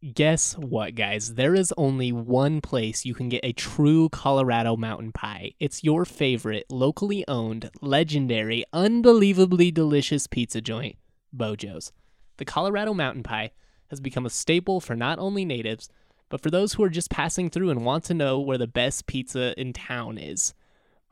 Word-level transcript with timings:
Guess 0.00 0.56
what, 0.56 0.94
guys? 0.94 1.34
There 1.34 1.54
is 1.54 1.74
only 1.76 2.10
one 2.10 2.62
place 2.62 3.04
you 3.04 3.12
can 3.12 3.28
get 3.28 3.44
a 3.44 3.52
true 3.52 4.08
Colorado 4.08 4.74
mountain 4.74 5.12
pie. 5.12 5.52
It's 5.60 5.84
your 5.84 6.06
favorite, 6.06 6.64
locally 6.70 7.22
owned, 7.28 7.68
legendary, 7.82 8.64
unbelievably 8.72 9.72
delicious 9.72 10.26
pizza 10.26 10.62
joint, 10.62 10.96
Bojo's. 11.36 11.92
The 12.38 12.46
Colorado 12.46 12.94
mountain 12.94 13.22
pie 13.22 13.50
has 13.90 14.00
become 14.00 14.24
a 14.24 14.30
staple 14.30 14.80
for 14.80 14.96
not 14.96 15.18
only 15.18 15.44
natives, 15.44 15.90
but 16.30 16.40
for 16.40 16.50
those 16.50 16.72
who 16.72 16.82
are 16.82 16.88
just 16.88 17.10
passing 17.10 17.50
through 17.50 17.68
and 17.68 17.84
want 17.84 18.04
to 18.04 18.14
know 18.14 18.40
where 18.40 18.56
the 18.56 18.66
best 18.66 19.06
pizza 19.06 19.52
in 19.60 19.74
town 19.74 20.16
is. 20.16 20.54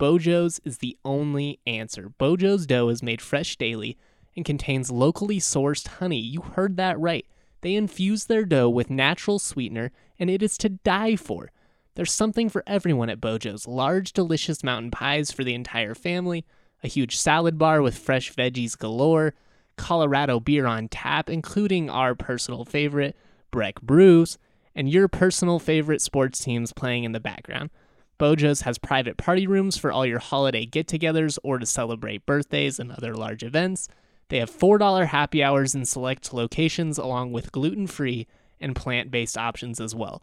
Bojo's 0.01 0.63
is 0.65 0.79
the 0.79 0.97
only 1.05 1.61
answer. 1.67 2.09
Bojo's 2.19 2.65
dough 2.65 2.89
is 2.89 3.03
made 3.03 3.21
fresh 3.21 3.57
daily 3.57 3.99
and 4.35 4.47
contains 4.47 4.91
locally 4.91 5.41
sourced 5.41 5.89
honey. 5.89 6.21
You 6.21 6.41
heard 6.41 6.79
that 6.79 6.99
right. 6.99 7.27
They 7.61 7.75
infuse 7.75 8.27
their 8.27 8.45
dough 8.45 8.69
with 8.69 8.91
natural 8.91 9.39
sweetener, 9.39 9.91
and 10.19 10.31
it 10.31 10.43
is 10.43 10.57
to 10.59 10.69
die 10.69 11.17
for. 11.17 11.51
There's 11.95 12.13
something 12.13 12.49
for 12.49 12.63
everyone 12.67 13.11
at 13.11 13.21
Bojo's 13.21 13.67
large, 13.67 14.13
delicious 14.13 14.63
mountain 14.63 14.91
pies 14.91 15.33
for 15.33 15.43
the 15.43 15.55
entire 15.55 15.95
family, 15.95 16.45
a 16.83 16.89
huge 16.89 17.17
salad 17.17 17.59
bar 17.59 17.83
with 17.83 17.99
fresh 17.99 18.33
veggies 18.33 18.79
galore, 18.79 19.35
Colorado 19.77 20.39
beer 20.39 20.67
on 20.67 20.89
tap, 20.89 21.29
including 21.29 21.91
our 21.91 22.15
personal 22.15 22.65
favorite, 22.65 23.17
Breck 23.51 23.81
Brews, 23.81 24.39
and 24.75 24.89
your 24.89 25.09
personal 25.09 25.59
favorite 25.59 26.01
sports 26.01 26.39
teams 26.39 26.73
playing 26.73 27.05
in 27.05 27.13
the 27.13 27.21
background. 27.21 27.71
Bojo's 28.19 28.63
has 28.63 28.79
private 28.79 29.17
party 29.17 29.47
rooms 29.47 29.77
for 29.77 29.91
all 29.91 30.05
your 30.05 30.19
holiday 30.19 30.67
get 30.67 30.87
togethers 30.87 31.39
or 31.43 31.59
to 31.59 31.67
celebrate 31.67 32.27
birthdays 32.27 32.79
and 32.79 32.93
other 32.93 33.15
large 33.15 33.43
events. 33.43 33.89
They 34.29 34.39
have 34.39 34.51
$4 34.51 35.07
happy 35.07 35.43
hours 35.43 35.75
in 35.75 35.85
select 35.85 36.33
locations, 36.33 36.99
along 36.99 37.33
with 37.33 37.53
gluten 37.53 37.87
free 37.87 38.27
and 38.61 38.77
plant 38.77 39.11
based 39.11 39.39
options 39.39 39.81
as 39.81 39.95
well. 39.95 40.23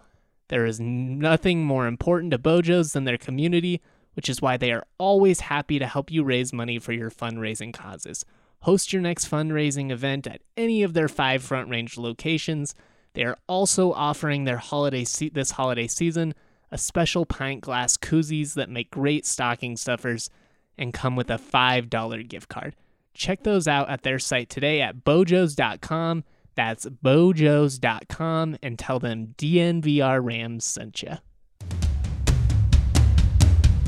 There 0.49 0.65
is 0.65 0.79
nothing 0.79 1.63
more 1.63 1.87
important 1.87 2.31
to 2.31 2.37
Bojo's 2.37 2.93
than 2.93 3.05
their 3.05 3.17
community, 3.17 3.81
which 4.13 4.29
is 4.29 4.41
why 4.41 4.57
they 4.57 4.71
are 4.71 4.85
always 4.97 5.41
happy 5.41 5.79
to 5.79 5.87
help 5.87 6.11
you 6.11 6.23
raise 6.23 6.53
money 6.53 6.77
for 6.77 6.93
your 6.93 7.09
fundraising 7.09 7.73
causes. 7.73 8.25
Host 8.61 8.93
your 8.93 9.01
next 9.01 9.29
fundraising 9.29 9.91
event 9.91 10.27
at 10.27 10.41
any 10.55 10.83
of 10.83 10.93
their 10.93 11.07
five 11.07 11.43
Front 11.43 11.69
Range 11.69 11.97
locations. 11.97 12.75
They 13.13 13.23
are 13.23 13.37
also 13.47 13.91
offering 13.93 14.43
their 14.43 14.57
holiday 14.57 15.03
se- 15.03 15.29
this 15.29 15.51
holiday 15.51 15.87
season 15.87 16.33
a 16.71 16.77
special 16.77 17.25
pint 17.25 17.61
glass 17.61 17.95
koozies 17.95 18.55
that 18.55 18.69
make 18.69 18.91
great 18.91 19.25
stocking 19.25 19.77
stuffers 19.77 20.29
and 20.77 20.93
come 20.93 21.15
with 21.15 21.29
a 21.29 21.37
$5 21.37 22.27
gift 22.27 22.49
card. 22.49 22.75
Check 23.15 23.43
those 23.43 23.67
out 23.67 23.89
at 23.89 24.03
their 24.03 24.19
site 24.19 24.49
today 24.49 24.81
at 24.81 25.03
bojos.com. 25.03 26.25
That's 26.55 26.85
bojos.com 26.85 28.57
and 28.61 28.77
tell 28.77 28.99
them 28.99 29.33
DNVR 29.37 30.23
Rams 30.23 30.65
sent 30.65 31.01
you. 31.01 31.17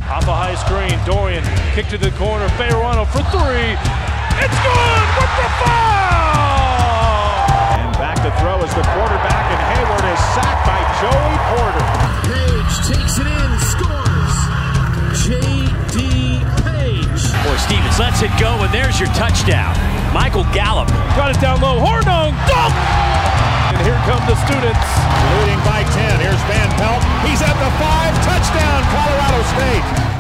Off 0.07 0.23
a 0.23 0.33
high 0.33 0.55
screen, 0.55 0.97
Dorian 1.05 1.43
kick 1.75 1.87
to 1.87 1.97
the 1.97 2.11
corner, 2.15 2.47
Fayerano 2.55 3.03
for 3.11 3.19
three. 3.27 3.75
It's 4.39 4.59
good 4.63 5.07
with 5.19 5.33
the 5.35 5.49
foul! 5.59 6.87
And 7.75 7.91
back 7.99 8.15
to 8.23 8.31
throw 8.39 8.63
is 8.63 8.71
the 8.71 8.87
quarterback, 8.95 9.51
and 9.51 9.59
Hayward 9.75 10.07
is 10.07 10.21
sacked 10.31 10.63
by 10.63 10.79
Joey 11.03 11.37
Porter. 11.51 11.83
Page 12.31 12.73
takes 12.87 13.19
it 13.19 13.27
in, 13.27 13.51
scores. 13.67 14.35
J.D. 15.27 15.66
Page. 18.19 18.29
Boy, 18.29 18.33
Stevens 18.33 18.33
lets 18.33 18.33
it 18.33 18.39
go, 18.39 18.63
and 18.63 18.73
there's 18.73 18.99
your 18.99 19.09
touchdown. 19.13 19.75
Michael 20.13 20.45
Gallup. 20.53 20.87
Got 21.15 21.35
it 21.35 21.41
down 21.41 21.61
low, 21.61 21.79
Hornung, 21.79 22.33
dunk! 22.47 22.73
And 23.73 23.85
here 23.85 23.99
come 24.05 24.21
the 24.25 24.35
students. 24.45 24.87
Leading 25.37 25.59
by 25.65 25.83
10. 25.83 26.19
Here's 26.21 26.41
Van 26.49 26.69
Pelt. 26.77 27.03
He's 27.27 27.41
at 27.41 27.53
the 27.53 27.71
five. 27.77 28.13
Touchdown, 28.25 28.83
Colorado 28.89 29.43
State. 29.53 30.16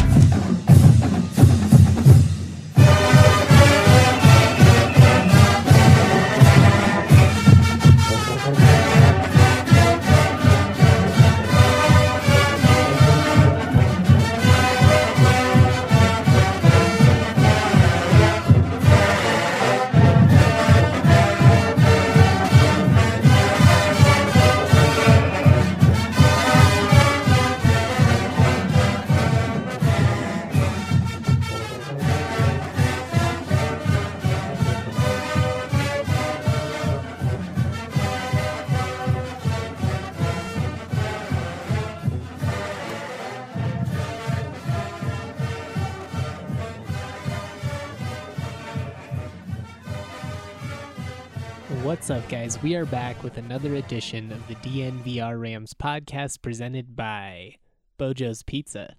What's 52.07 52.23
up, 52.23 52.31
guys? 52.31 52.63
We 52.63 52.73
are 52.77 52.85
back 52.85 53.21
with 53.21 53.35
another 53.35 53.75
edition 53.75 54.31
of 54.31 54.47
the 54.47 54.55
DNVR 54.55 55.37
Rams 55.37 55.73
podcast 55.73 56.41
presented 56.41 56.95
by 56.95 57.55
Bojo's 57.99 58.43
Pizza. 58.43 58.95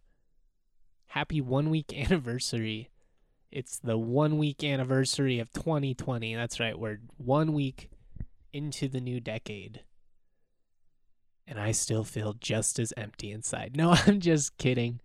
Happy 1.06 1.40
one 1.40 1.70
week 1.70 1.90
anniversary. 1.96 2.90
It's 3.50 3.78
the 3.78 3.96
one 3.96 4.36
week 4.36 4.62
anniversary 4.62 5.38
of 5.38 5.50
2020. 5.54 6.34
That's 6.34 6.60
right, 6.60 6.78
we're 6.78 6.98
one 7.16 7.54
week 7.54 7.88
into 8.52 8.88
the 8.88 9.00
new 9.00 9.20
decade. 9.20 9.84
And 11.46 11.58
I 11.58 11.72
still 11.72 12.04
feel 12.04 12.34
just 12.34 12.78
as 12.78 12.92
empty 12.94 13.32
inside. 13.32 13.74
No, 13.74 13.92
I'm 13.92 14.20
just 14.20 14.58
kidding. 14.58 15.00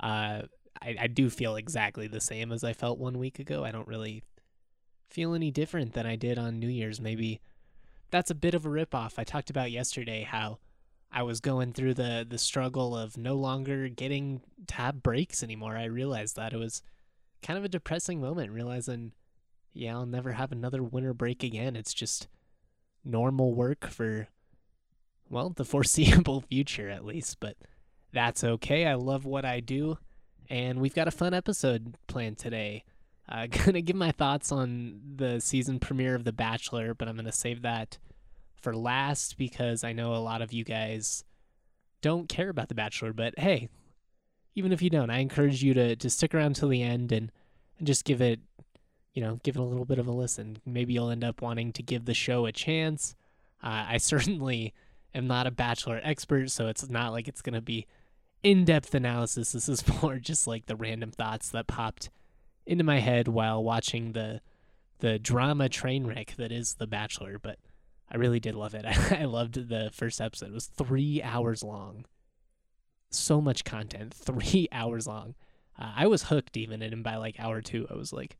Uh, 0.00 0.42
I, 0.80 0.96
I 0.96 1.06
do 1.08 1.28
feel 1.28 1.56
exactly 1.56 2.06
the 2.06 2.20
same 2.20 2.52
as 2.52 2.62
I 2.62 2.72
felt 2.72 3.00
one 3.00 3.18
week 3.18 3.40
ago. 3.40 3.64
I 3.64 3.72
don't 3.72 3.88
really 3.88 4.22
feel 5.08 5.34
any 5.34 5.50
different 5.50 5.94
than 5.94 6.06
I 6.06 6.16
did 6.16 6.38
on 6.38 6.58
New 6.58 6.68
Year's. 6.68 7.00
Maybe 7.00 7.40
that's 8.10 8.30
a 8.30 8.34
bit 8.34 8.54
of 8.54 8.64
a 8.64 8.68
ripoff. 8.68 9.14
I 9.18 9.24
talked 9.24 9.50
about 9.50 9.70
yesterday 9.70 10.22
how 10.22 10.58
I 11.10 11.22
was 11.22 11.40
going 11.40 11.72
through 11.72 11.94
the 11.94 12.26
the 12.28 12.38
struggle 12.38 12.96
of 12.96 13.16
no 13.16 13.34
longer 13.34 13.88
getting 13.88 14.42
tab 14.66 15.02
breaks 15.02 15.42
anymore. 15.42 15.76
I 15.76 15.84
realized 15.84 16.36
that 16.36 16.52
it 16.52 16.58
was 16.58 16.82
kind 17.42 17.58
of 17.58 17.64
a 17.64 17.68
depressing 17.68 18.20
moment, 18.20 18.52
realizing, 18.52 19.12
yeah, 19.72 19.94
I'll 19.94 20.06
never 20.06 20.32
have 20.32 20.52
another 20.52 20.82
winter 20.82 21.14
break 21.14 21.42
again. 21.42 21.76
It's 21.76 21.94
just 21.94 22.28
normal 23.04 23.54
work 23.54 23.86
for 23.88 24.28
well, 25.30 25.50
the 25.50 25.64
foreseeable 25.64 26.42
future 26.42 26.88
at 26.88 27.04
least, 27.04 27.38
but 27.40 27.56
that's 28.12 28.42
okay. 28.44 28.86
I 28.86 28.94
love 28.94 29.24
what 29.24 29.44
I 29.44 29.60
do, 29.60 29.98
and 30.48 30.80
we've 30.80 30.94
got 30.94 31.08
a 31.08 31.12
fun 31.12 31.34
episode 31.34 31.96
planned 32.06 32.38
today. 32.38 32.84
Uh, 33.28 33.46
gonna 33.64 33.80
give 33.80 33.96
my 33.96 34.12
thoughts 34.12 34.50
on 34.50 35.00
the 35.16 35.40
season 35.40 35.78
premiere 35.78 36.14
of 36.14 36.24
The 36.24 36.32
Bachelor, 36.32 36.94
but 36.94 37.08
I'm 37.08 37.16
gonna 37.16 37.32
save 37.32 37.62
that 37.62 37.98
for 38.60 38.74
last 38.74 39.36
because 39.36 39.84
I 39.84 39.92
know 39.92 40.14
a 40.14 40.16
lot 40.16 40.42
of 40.42 40.52
you 40.52 40.64
guys 40.64 41.24
don't 42.00 42.28
care 42.28 42.48
about 42.48 42.68
The 42.68 42.74
Bachelor. 42.74 43.12
But 43.12 43.38
hey, 43.38 43.68
even 44.54 44.72
if 44.72 44.82
you 44.82 44.90
don't, 44.90 45.10
I 45.10 45.18
encourage 45.18 45.62
you 45.62 45.74
to 45.74 45.96
to 45.96 46.10
stick 46.10 46.34
around 46.34 46.56
till 46.56 46.68
the 46.68 46.82
end 46.82 47.12
and 47.12 47.30
and 47.78 47.86
just 47.86 48.04
give 48.04 48.20
it, 48.20 48.40
you 49.14 49.22
know, 49.22 49.38
give 49.42 49.56
it 49.56 49.60
a 49.60 49.64
little 49.64 49.84
bit 49.84 49.98
of 49.98 50.06
a 50.06 50.12
listen. 50.12 50.58
Maybe 50.64 50.94
you'll 50.94 51.10
end 51.10 51.24
up 51.24 51.42
wanting 51.42 51.72
to 51.74 51.82
give 51.82 52.06
the 52.06 52.14
show 52.14 52.46
a 52.46 52.52
chance. 52.52 53.14
Uh, 53.62 53.84
I 53.88 53.96
certainly 53.98 54.72
am 55.14 55.26
not 55.26 55.46
a 55.46 55.50
Bachelor 55.50 56.00
expert, 56.02 56.50
so 56.50 56.68
it's 56.68 56.88
not 56.88 57.12
like 57.12 57.28
it's 57.28 57.42
gonna 57.42 57.60
be 57.60 57.86
in-depth 58.42 58.94
analysis. 58.94 59.52
This 59.52 59.68
is 59.68 59.84
more 60.02 60.16
just 60.16 60.46
like 60.46 60.66
the 60.66 60.76
random 60.76 61.10
thoughts 61.10 61.50
that 61.50 61.66
popped 61.66 62.10
into 62.68 62.84
my 62.84 63.00
head 63.00 63.26
while 63.26 63.64
watching 63.64 64.12
the 64.12 64.40
the 65.00 65.18
drama 65.18 65.68
train 65.68 66.06
wreck 66.06 66.34
that 66.36 66.52
is 66.52 66.74
The 66.74 66.86
Bachelor. 66.86 67.38
But 67.38 67.58
I 68.10 68.16
really 68.16 68.40
did 68.40 68.54
love 68.54 68.74
it. 68.74 68.84
I 69.12 69.24
loved 69.24 69.68
the 69.68 69.90
first 69.92 70.20
episode. 70.20 70.50
It 70.50 70.54
was 70.54 70.66
three 70.66 71.22
hours 71.22 71.62
long. 71.62 72.04
So 73.10 73.40
much 73.40 73.64
content, 73.64 74.12
three 74.14 74.68
hours 74.70 75.06
long. 75.06 75.34
Uh, 75.78 75.92
I 75.96 76.06
was 76.06 76.24
hooked 76.24 76.56
even, 76.56 76.82
and 76.82 77.02
by 77.02 77.16
like 77.16 77.40
hour 77.40 77.60
two, 77.62 77.86
I 77.90 77.94
was 77.94 78.12
like, 78.12 78.36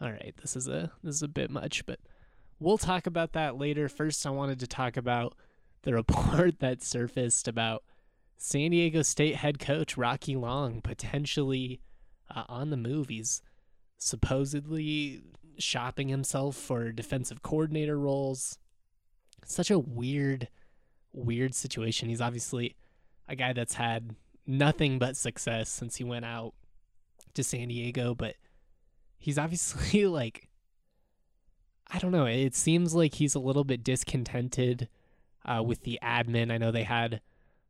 "All 0.00 0.10
right, 0.10 0.34
this 0.40 0.54
is 0.54 0.68
a 0.68 0.92
this 1.02 1.16
is 1.16 1.22
a 1.22 1.28
bit 1.28 1.50
much." 1.50 1.84
But 1.84 1.98
we'll 2.60 2.78
talk 2.78 3.06
about 3.06 3.32
that 3.32 3.56
later. 3.58 3.88
First, 3.88 4.24
I 4.24 4.30
wanted 4.30 4.60
to 4.60 4.66
talk 4.68 4.96
about 4.96 5.36
the 5.82 5.94
report 5.94 6.60
that 6.60 6.82
surfaced 6.82 7.48
about 7.48 7.82
San 8.36 8.70
Diego 8.70 9.02
State 9.02 9.36
head 9.36 9.58
coach 9.58 9.96
Rocky 9.96 10.36
Long 10.36 10.80
potentially 10.80 11.80
uh, 12.32 12.44
on 12.48 12.70
the 12.70 12.76
move. 12.76 13.10
Supposedly 13.98 15.22
shopping 15.58 16.08
himself 16.08 16.56
for 16.56 16.92
defensive 16.92 17.42
coordinator 17.42 17.98
roles. 17.98 18.58
Such 19.44 19.70
a 19.70 19.78
weird, 19.78 20.48
weird 21.12 21.54
situation. 21.54 22.08
He's 22.08 22.20
obviously 22.20 22.76
a 23.28 23.36
guy 23.36 23.52
that's 23.52 23.74
had 23.74 24.14
nothing 24.46 24.98
but 24.98 25.16
success 25.16 25.68
since 25.68 25.96
he 25.96 26.04
went 26.04 26.24
out 26.24 26.54
to 27.34 27.44
San 27.44 27.68
Diego, 27.68 28.14
but 28.14 28.36
he's 29.18 29.38
obviously 29.38 30.06
like, 30.06 30.48
I 31.90 31.98
don't 31.98 32.12
know. 32.12 32.26
It 32.26 32.54
seems 32.54 32.94
like 32.94 33.14
he's 33.14 33.34
a 33.34 33.40
little 33.40 33.64
bit 33.64 33.84
discontented 33.84 34.88
uh, 35.44 35.62
with 35.62 35.82
the 35.82 35.98
admin. 36.02 36.50
I 36.52 36.58
know 36.58 36.70
they 36.70 36.84
had 36.84 37.20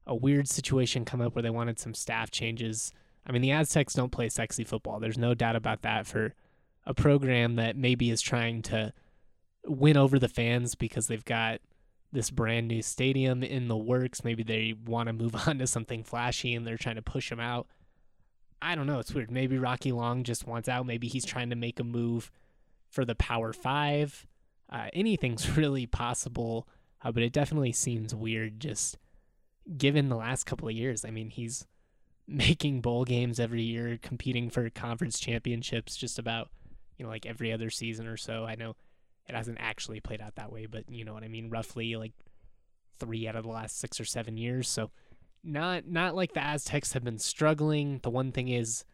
a 0.07 0.15
weird 0.15 0.49
situation 0.49 1.05
come 1.05 1.21
up 1.21 1.35
where 1.35 1.43
they 1.43 1.51
wanted 1.51 1.79
some 1.79 1.95
staff 1.95 2.31
changes. 2.31 2.93
I 3.29 3.33
mean, 3.33 3.43
the 3.43 3.53
Aztecs 3.53 3.95
don't 3.95 4.11
play 4.11 4.29
sexy 4.29 4.65
football. 4.65 5.01
There's 5.01 5.19
no 5.19 5.35
doubt 5.35 5.57
about 5.57 5.83
that 5.83 6.07
for 6.07 6.35
a 6.87 6.95
program 6.95 7.57
that 7.57 7.77
maybe 7.77 8.11
is 8.11 8.23
trying 8.23 8.63
to 8.63 8.93
win 9.67 9.97
over 9.97 10.19
the 10.19 10.29
fans 10.29 10.75
because 10.75 11.07
they've 11.07 11.25
got 11.25 11.61
this 12.11 12.31
brand 12.31 12.69
new 12.69 12.81
stadium 12.81 13.43
in 13.43 13.69
the 13.69 13.77
works. 13.77 14.25
Maybe 14.25 14.43
they 14.43 14.75
want 14.87 15.09
to 15.09 15.13
move 15.13 15.35
on 15.47 15.59
to 15.59 15.67
something 15.67 16.03
flashy 16.03 16.55
and 16.55 16.67
they're 16.67 16.79
trying 16.79 16.97
to 16.97 17.03
push 17.03 17.31
him 17.31 17.41
out. 17.41 17.67
I 18.61 18.75
don't 18.75 18.87
know. 18.87 18.99
It's 18.99 19.15
weird. 19.15 19.31
Maybe 19.31 19.59
Rocky 19.59 19.93
Long 19.93 20.25
just 20.25 20.47
wants 20.47 20.69
out. 20.69 20.87
Maybe 20.87 21.07
he's 21.07 21.25
trying 21.25 21.51
to 21.51 21.57
make 21.57 21.79
a 21.79 21.85
move 21.85 22.31
for 22.91 23.05
the 23.05 23.15
Power 23.15 23.53
Five. 23.53 24.27
Uh, 24.71 24.89
anything's 24.93 25.49
really 25.57 25.87
possible, 25.87 26.67
uh, 27.05 27.13
but 27.13 27.23
it 27.23 27.33
definitely 27.33 27.73
seems 27.73 28.15
weird 28.15 28.59
just 28.59 28.99
given 29.77 30.09
the 30.09 30.17
last 30.17 30.45
couple 30.45 30.67
of 30.67 30.75
years. 30.75 31.05
I 31.05 31.11
mean, 31.11 31.31
he's 31.31 31.67
making 32.29 32.83
bowl 32.83 33.05
games 33.05 33.41
every 33.41 33.63
year, 33.63 33.99
competing 34.01 34.51
for 34.51 34.69
conference 34.71 35.19
championships 35.19 35.97
just 35.97 36.19
about, 36.19 36.51
you 36.99 37.05
know, 37.05 37.11
like 37.11 37.25
every 37.25 37.51
other 37.53 37.71
season 37.71 38.07
or 38.07 38.19
so. 38.19 38.45
I 38.45 38.55
know 38.55 38.77
it 39.27 39.35
hasn't 39.35 39.59
actually 39.61 40.01
played 40.01 40.21
out 40.21 40.37
that 40.37 40.53
way, 40.53 40.67
but 40.67 40.85
you 40.91 41.05
know 41.05 41.15
what 41.15 41.25
I 41.25 41.29
mean? 41.29 41.49
Roughly 41.49 41.97
like 41.97 42.13
three 43.01 43.27
out 43.27 43.37
of 43.37 43.45
the 43.45 43.51
last 43.51 43.79
six 43.79 43.99
or 43.99 44.05
seven 44.05 44.37
years. 44.37 44.69
So 44.69 44.91
not 45.43 45.87
not 45.87 46.15
like 46.15 46.35
the 46.35 46.45
Aztecs 46.45 46.93
have 46.93 47.05
been 47.05 47.19
struggling. 47.19 48.01
The 48.03 48.11
one 48.11 48.33
thing 48.33 48.49
is 48.49 48.85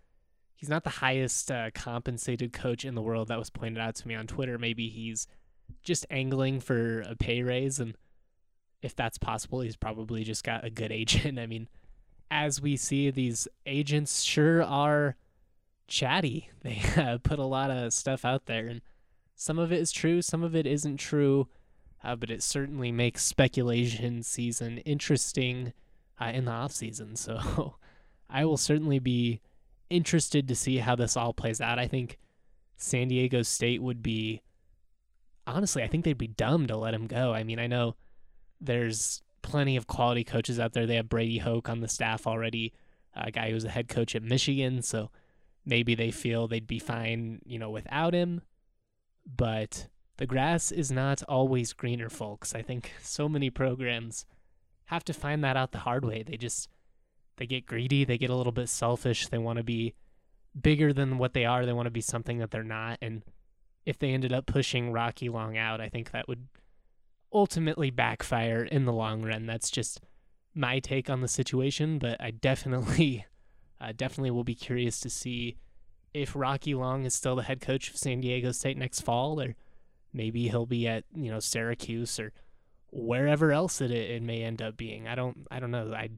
he's 0.55 0.69
not 0.69 0.85
the 0.85 0.91
highest 0.91 1.51
uh, 1.51 1.71
compensated 1.75 2.53
coach 2.53 2.85
in 2.85 2.95
the 2.95 3.03
world. 3.03 3.29
That 3.29 3.39
was 3.39 3.51
pointed 3.51 3.81
out 3.81 3.97
to 3.97 4.09
me 4.09 4.15
on 4.15 4.27
Twitter. 4.27 4.59
Maybe 4.59 4.89
he's 4.89 5.27
just 5.83 6.07
angling 6.11 6.61
for 6.61 7.01
a 7.03 7.17
pay 7.17 7.43
raise, 7.43 7.81
and 7.81 7.97
if 8.83 8.95
that's 8.95 9.19
possible, 9.19 9.61
he's 9.61 9.77
probably 9.77 10.25
just 10.25 10.45
got 10.45 10.65
a 10.65 10.71
good 10.71 10.93
agent. 10.93 11.39
I 11.41 11.47
mean, 11.47 11.69
as 12.31 12.61
we 12.61 12.77
see, 12.77 13.11
these 13.11 13.49
agents 13.67 14.23
sure 14.23 14.63
are 14.63 15.17
chatty. 15.87 16.51
They 16.63 16.81
uh, 16.97 17.19
put 17.23 17.39
a 17.39 17.45
lot 17.45 17.71
of 17.71 17.93
stuff 17.93 18.25
out 18.25 18.47
there, 18.47 18.67
and 18.67 18.81
some 19.35 19.59
of 19.59 19.71
it 19.71 19.81
is 19.81 19.93
true, 19.93 20.23
some 20.23 20.43
of 20.43 20.57
it 20.57 20.67
isn't 20.67 20.97
true. 20.97 21.47
Uh, 22.03 22.17
but 22.17 22.31
it 22.31 22.43
certainly 22.43 22.93
makes 22.93 23.25
speculation 23.25 24.23
season 24.23 24.79
interesting 24.79 25.73
uh, 26.21 26.27
in 26.35 26.45
the 26.47 26.53
off 26.53 26.73
season. 26.73 27.17
So 27.17 27.77
I 28.29 28.45
will 28.45 28.57
certainly 28.57 28.99
be 28.99 29.41
interested 29.91 30.49
to 30.49 30.55
see 30.55 30.79
how 30.79 30.97
this 30.97 31.17
all 31.17 31.33
plays 31.33 31.61
out. 31.61 31.79
I 31.79 31.87
think 31.87 32.19
San 32.77 33.09
Diego 33.09 33.43
State 33.43 33.83
would 33.83 34.03
be 34.03 34.43
honestly, 35.47 35.83
I 35.83 35.89
think 35.89 36.05
they'd 36.05 36.19
be 36.19 36.27
dumb 36.27 36.67
to 36.67 36.77
let 36.77 36.95
him 36.95 37.07
go. 37.07 37.33
I 37.33 37.45
mean, 37.45 37.59
I 37.59 37.67
know 37.67 37.97
there's 38.61 39.23
plenty 39.45 39.77
of 39.77 39.87
quality 39.87 40.25
coaches 40.25 40.59
out 40.59 40.73
there. 40.73 40.87
They 40.87 40.97
have 40.97 41.09
Brady 41.09 41.39
Hoke 41.39 41.69
on 41.69 41.81
the 41.81 41.89
staff 41.89 42.27
already, 42.27 42.73
a 43.15 43.31
guy 43.31 43.49
who 43.49 43.55
was 43.55 43.65
a 43.65 43.71
head 43.71 43.89
coach 43.89 44.17
at 44.17 44.23
Michigan, 44.23 44.83
so 44.83 45.11
maybe 45.65 45.95
they 45.95 46.11
feel 46.11 46.49
they'd 46.49 46.67
be 46.67 46.79
fine, 46.79 47.41
you 47.45 47.59
know, 47.59 47.71
without 47.71 48.15
him. 48.15 48.41
But 49.25 49.89
the 50.17 50.27
grass 50.27 50.73
is 50.73 50.91
not 50.91 51.23
always 51.25 51.75
greener, 51.75 52.09
folks. 52.09 52.55
I 52.55 52.63
think 52.63 52.93
so 53.03 53.29
many 53.29 53.51
programs 53.51 54.25
have 54.87 55.05
to 55.05 55.13
find 55.13 55.45
that 55.45 55.57
out 55.57 55.73
the 55.73 55.79
hard 55.79 56.05
way. 56.05 56.23
They 56.23 56.37
just 56.37 56.69
they 57.37 57.47
get 57.47 57.67
greedy, 57.67 58.05
they 58.05 58.19
get 58.19 58.31
a 58.31 58.37
little 58.37 58.53
bit 58.53 58.69
selfish, 58.69 59.29
they 59.29 59.39
want 59.39 59.59
to 59.59 59.65
be 59.65 59.95
bigger 60.61 60.93
than 60.93 61.19
what 61.19 61.35
they 61.35 61.45
are, 61.45 61.67
they 61.67 61.73
want 61.73 61.87
to 61.87 61.91
be 61.91 62.01
something 62.01 62.39
that 62.39 62.51
they're 62.51 62.63
not 62.63 62.99
and 63.03 63.23
if 63.85 63.99
they 63.99 64.11
ended 64.11 64.33
up 64.33 64.47
pushing 64.47 64.93
Rocky 64.93 65.29
Long 65.29 65.59
out, 65.59 65.81
I 65.81 65.91
think 65.91 66.13
that 66.13 66.27
would 66.29 66.49
ultimately 67.35 67.91
backfire 67.91 68.63
in 68.63 68.85
the 68.85 68.93
long 68.93 69.23
run. 69.23 69.47
That's 69.47 69.71
just 69.71 70.01
my 70.55 70.79
take 70.79 71.11
on 71.11 71.21
the 71.21 71.29
situation, 71.29 71.99
but 71.99 72.21
I 72.21 72.31
definitely 72.31 73.27
uh, 73.81 73.93
definitely 73.97 74.31
will 74.31 74.45
be 74.45 74.55
curious 74.55 75.01
to 75.01 75.11
see 75.11 75.57
if 76.15 76.37
Rocky 76.37 76.75
Long 76.75 77.05
is 77.05 77.15
still 77.15 77.35
the 77.35 77.43
head 77.43 77.61
coach 77.61 77.91
of 77.91 77.97
San 77.97 78.21
Diego 78.21 78.53
State 78.53 78.79
next 78.79 79.01
fall 79.01 79.41
or 79.41 79.57
maybe 80.13 80.49
he'll 80.49 80.65
be 80.65 80.87
at, 80.87 81.05
you 81.15 81.31
know, 81.31 81.41
Syracuse 81.41 82.21
or 82.21 82.33
wherever 82.93 83.51
else 83.51 83.81
it 83.81 83.91
it 83.91 84.23
may 84.23 84.43
end 84.43 84.63
up 84.63 84.77
being. 84.77 85.09
I 85.09 85.17
don't 85.17 85.47
I 85.51 85.59
don't 85.59 85.73
know. 85.73 85.93
I 85.93 86.11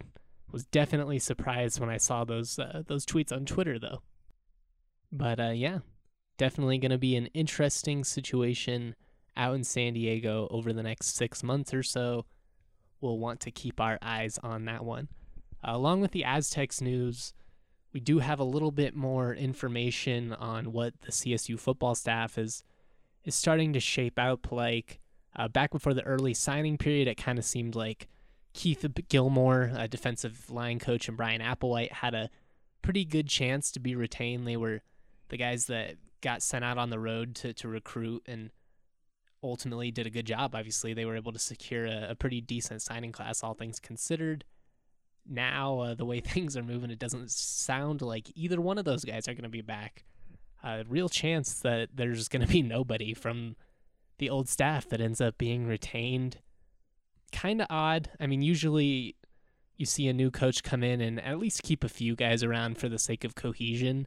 was 0.53 0.67
definitely 0.67 1.19
surprised 1.19 1.81
when 1.81 1.89
I 1.89 1.97
saw 1.97 2.25
those 2.25 2.59
uh, 2.59 2.83
those 2.87 3.07
tweets 3.07 3.33
on 3.33 3.47
Twitter 3.47 3.79
though. 3.79 4.03
But 5.11 5.41
uh, 5.41 5.51
yeah, 5.51 5.79
definitely 6.37 6.77
going 6.79 6.91
to 6.91 6.99
be 6.99 7.17
an 7.17 7.27
interesting 7.27 8.05
situation 8.05 8.95
out 9.37 9.55
in 9.55 9.65
San 9.65 9.95
Diego 9.95 10.49
over 10.51 10.73
the 10.73 10.83
next 10.83 11.17
six 11.17 11.43
months 11.43 11.75
or 11.75 11.83
so. 11.83 12.25
We'll 13.01 13.19
want 13.19 13.41
to 13.41 13.51
keep 13.51 13.81
our 13.81 13.99
eyes 14.01 14.39
on 14.43 14.65
that 14.65 14.85
one. 14.85 15.09
Uh, 15.63 15.73
along 15.75 16.01
with 16.01 16.13
the 16.13 16.25
Aztecs 16.25 16.81
news, 16.81 17.35
we 17.93 18.01
do 18.01 18.19
have 18.19 18.41
a 18.41 18.45
little 18.45 18.71
bit 18.71 18.95
more 18.95 19.35
information 19.35 20.33
on 20.33 20.73
what 20.73 20.95
the 21.03 21.13
CSU 21.13 21.59
football 21.59 21.95
staff 21.95 22.39
is 22.39 22.63
is 23.25 23.35
starting 23.35 23.73
to 23.73 23.81
shape 23.81 24.19
out 24.19 24.41
like. 24.51 25.01
Uh, 25.39 25.49
back 25.49 25.71
before 25.71 25.93
the 25.93 26.05
early 26.05 26.33
signing 26.33 26.79
period, 26.79 27.07
it 27.07 27.17
kind 27.17 27.39
of 27.39 27.45
seemed 27.45 27.75
like 27.75 28.09
Keith 28.55 28.87
Gilmore, 29.11 29.71
a 29.77 29.87
defensive 29.87 30.51
line 30.51 30.79
coach, 30.79 31.09
and 31.09 31.17
Brian 31.17 31.43
Applewhite 31.43 31.93
had 31.93 32.15
a 32.15 32.31
pretty 32.81 33.05
good 33.05 33.29
chance 33.29 33.71
to 33.73 33.81
be 33.81 33.95
retained. 33.95 34.47
They 34.47 34.57
were 34.57 34.81
the 35.29 35.37
guys 35.37 35.67
that 35.67 35.97
got 36.23 36.43
sent 36.43 36.65
out 36.65 36.79
on 36.79 36.89
the 36.89 36.99
road 36.99 37.35
to, 37.35 37.53
to 37.53 37.69
recruit 37.69 38.23
and 38.27 38.51
ultimately 39.47 39.91
did 39.91 40.07
a 40.07 40.11
good 40.11 40.27
job. 40.27 40.55
Obviously, 40.55 40.95
they 40.95 41.05
were 41.05 41.17
able 41.17 41.33
to 41.33 41.39
secure 41.39 41.87
a, 41.87 42.09
a 42.11 42.15
pretty 42.15 42.41
decent 42.41 42.83
signing 42.83 43.13
class, 43.13 43.43
all 43.43 43.55
things 43.55 43.81
considered. 43.81 44.45
Now, 45.29 45.81
uh, 45.81 45.95
the 45.95 46.05
way 46.05 46.21
things 46.21 46.57
are 46.57 46.63
moving, 46.63 46.91
it 46.91 46.99
doesn't 46.99 47.31
sound 47.31 48.03
like 48.03 48.31
either 48.35 48.61
one 48.61 48.79
of 48.79 48.85
those 48.85 49.05
guys 49.05 49.29
are 49.29 49.35
going 49.35 49.45
to 49.45 49.49
be 49.49 49.63
back. 49.63 50.05
A 50.65 50.69
uh, 50.69 50.85
real 50.89 51.09
chance 51.09 51.61
that 51.61 51.91
there's 51.95 52.29
going 52.29 52.45
to 52.45 52.53
be 52.53 52.63
nobody 52.63 53.15
from 53.15 53.57
the 54.19 54.31
old 54.31 54.49
staff 54.49 54.89
that 54.89 55.01
ends 55.01 55.21
up 55.21 55.39
being 55.39 55.67
retained. 55.67 56.39
Kind 57.33 57.61
of 57.61 57.67
odd. 57.71 58.11
I 58.19 58.27
mean, 58.27 58.43
usually 58.43 59.17
you 59.77 59.85
see 59.85 60.09
a 60.09 60.13
new 60.13 60.31
coach 60.31 60.63
come 60.63 60.83
in 60.83 61.01
and 61.01 61.21
at 61.21 61.39
least 61.39 61.63
keep 61.63 61.85
a 61.85 61.89
few 61.89 62.17
guys 62.17 62.43
around 62.43 62.79
for 62.79 62.89
the 62.89 62.99
sake 62.99 63.25
of 63.25 63.35
cohesion. 63.35 64.07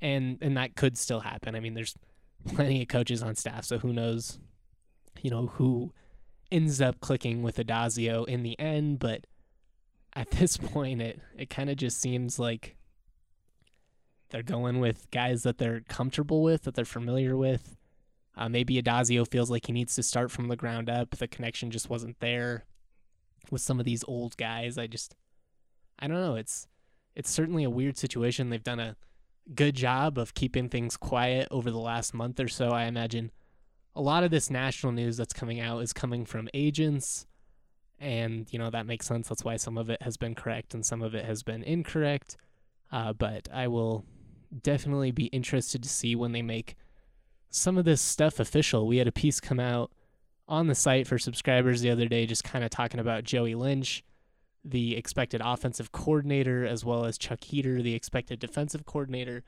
And 0.00 0.38
and 0.42 0.56
that 0.56 0.76
could 0.76 0.98
still 0.98 1.20
happen. 1.20 1.54
I 1.54 1.60
mean, 1.60 1.74
there's 1.74 1.94
plenty 2.46 2.82
of 2.82 2.88
coaches 2.88 3.22
on 3.22 3.34
staff, 3.34 3.64
so 3.64 3.78
who 3.78 3.92
knows, 3.92 4.38
you 5.22 5.30
know, 5.30 5.46
who 5.46 5.92
ends 6.50 6.80
up 6.80 7.00
clicking 7.00 7.42
with 7.42 7.56
Addazio 7.56 8.26
in 8.26 8.42
the 8.42 8.58
end, 8.58 8.98
but 8.98 9.26
at 10.14 10.30
this 10.32 10.56
point 10.56 11.02
it 11.02 11.20
it 11.36 11.50
kind 11.50 11.70
of 11.70 11.76
just 11.76 12.00
seems 12.00 12.38
like 12.38 12.76
they're 14.30 14.42
going 14.42 14.80
with 14.80 15.10
guys 15.10 15.42
that 15.44 15.58
they're 15.58 15.82
comfortable 15.88 16.42
with, 16.42 16.62
that 16.62 16.74
they're 16.74 16.84
familiar 16.84 17.36
with. 17.36 17.76
Uh, 18.36 18.48
maybe 18.48 18.80
Addazio 18.80 19.26
feels 19.26 19.50
like 19.50 19.66
he 19.66 19.72
needs 19.72 19.94
to 19.94 20.02
start 20.02 20.30
from 20.30 20.48
the 20.48 20.56
ground 20.56 20.90
up. 20.90 21.10
The 21.10 21.28
connection 21.28 21.70
just 21.70 21.88
wasn't 21.88 22.18
there 22.20 22.64
with 23.50 23.62
some 23.62 23.78
of 23.78 23.86
these 23.86 24.04
old 24.06 24.36
guys. 24.36 24.76
I 24.76 24.88
just, 24.88 25.14
I 25.98 26.08
don't 26.08 26.20
know. 26.20 26.34
It's 26.34 26.66
it's 27.14 27.30
certainly 27.30 27.64
a 27.64 27.70
weird 27.70 27.96
situation. 27.96 28.50
They've 28.50 28.62
done 28.62 28.80
a 28.80 28.96
good 29.54 29.74
job 29.74 30.18
of 30.18 30.34
keeping 30.34 30.68
things 30.68 30.96
quiet 30.96 31.48
over 31.50 31.70
the 31.70 31.78
last 31.78 32.12
month 32.12 32.38
or 32.40 32.48
so. 32.48 32.70
I 32.70 32.84
imagine 32.84 33.30
a 33.96 34.02
lot 34.02 34.22
of 34.22 34.30
this 34.30 34.50
national 34.50 34.92
news 34.92 35.16
that's 35.16 35.32
coming 35.32 35.58
out 35.58 35.80
is 35.80 35.92
coming 35.94 36.26
from 36.26 36.48
agents, 36.52 37.26
and 37.98 38.46
you 38.52 38.58
know 38.58 38.70
that 38.70 38.86
makes 38.86 39.06
sense. 39.06 39.28
That's 39.28 39.42
why 39.42 39.56
some 39.56 39.78
of 39.78 39.88
it 39.88 40.02
has 40.02 40.18
been 40.18 40.34
correct 40.34 40.74
and 40.74 40.84
some 40.84 41.02
of 41.02 41.14
it 41.14 41.24
has 41.24 41.42
been 41.42 41.62
incorrect. 41.62 42.36
Uh, 42.92 43.14
but 43.14 43.48
I 43.52 43.68
will 43.68 44.04
definitely 44.62 45.10
be 45.10 45.26
interested 45.26 45.82
to 45.82 45.88
see 45.88 46.14
when 46.14 46.32
they 46.32 46.42
make 46.42 46.76
some 47.48 47.78
of 47.78 47.86
this 47.86 48.02
stuff 48.02 48.38
official. 48.38 48.86
We 48.86 48.98
had 48.98 49.08
a 49.08 49.12
piece 49.12 49.40
come 49.40 49.58
out 49.58 49.90
on 50.46 50.66
the 50.66 50.74
site 50.74 51.06
for 51.06 51.18
subscribers 51.18 51.80
the 51.80 51.90
other 51.90 52.06
day, 52.06 52.26
just 52.26 52.44
kind 52.44 52.64
of 52.64 52.70
talking 52.70 53.00
about 53.00 53.24
Joey 53.24 53.54
Lynch, 53.54 54.04
the 54.62 54.94
expected 54.94 55.40
offensive 55.42 55.90
coordinator, 55.90 56.66
as 56.66 56.84
well 56.84 57.06
as 57.06 57.16
Chuck 57.16 57.42
Heater, 57.42 57.82
the 57.82 57.94
expected 57.94 58.38
defensive 58.38 58.84
coordinator. 58.84 59.42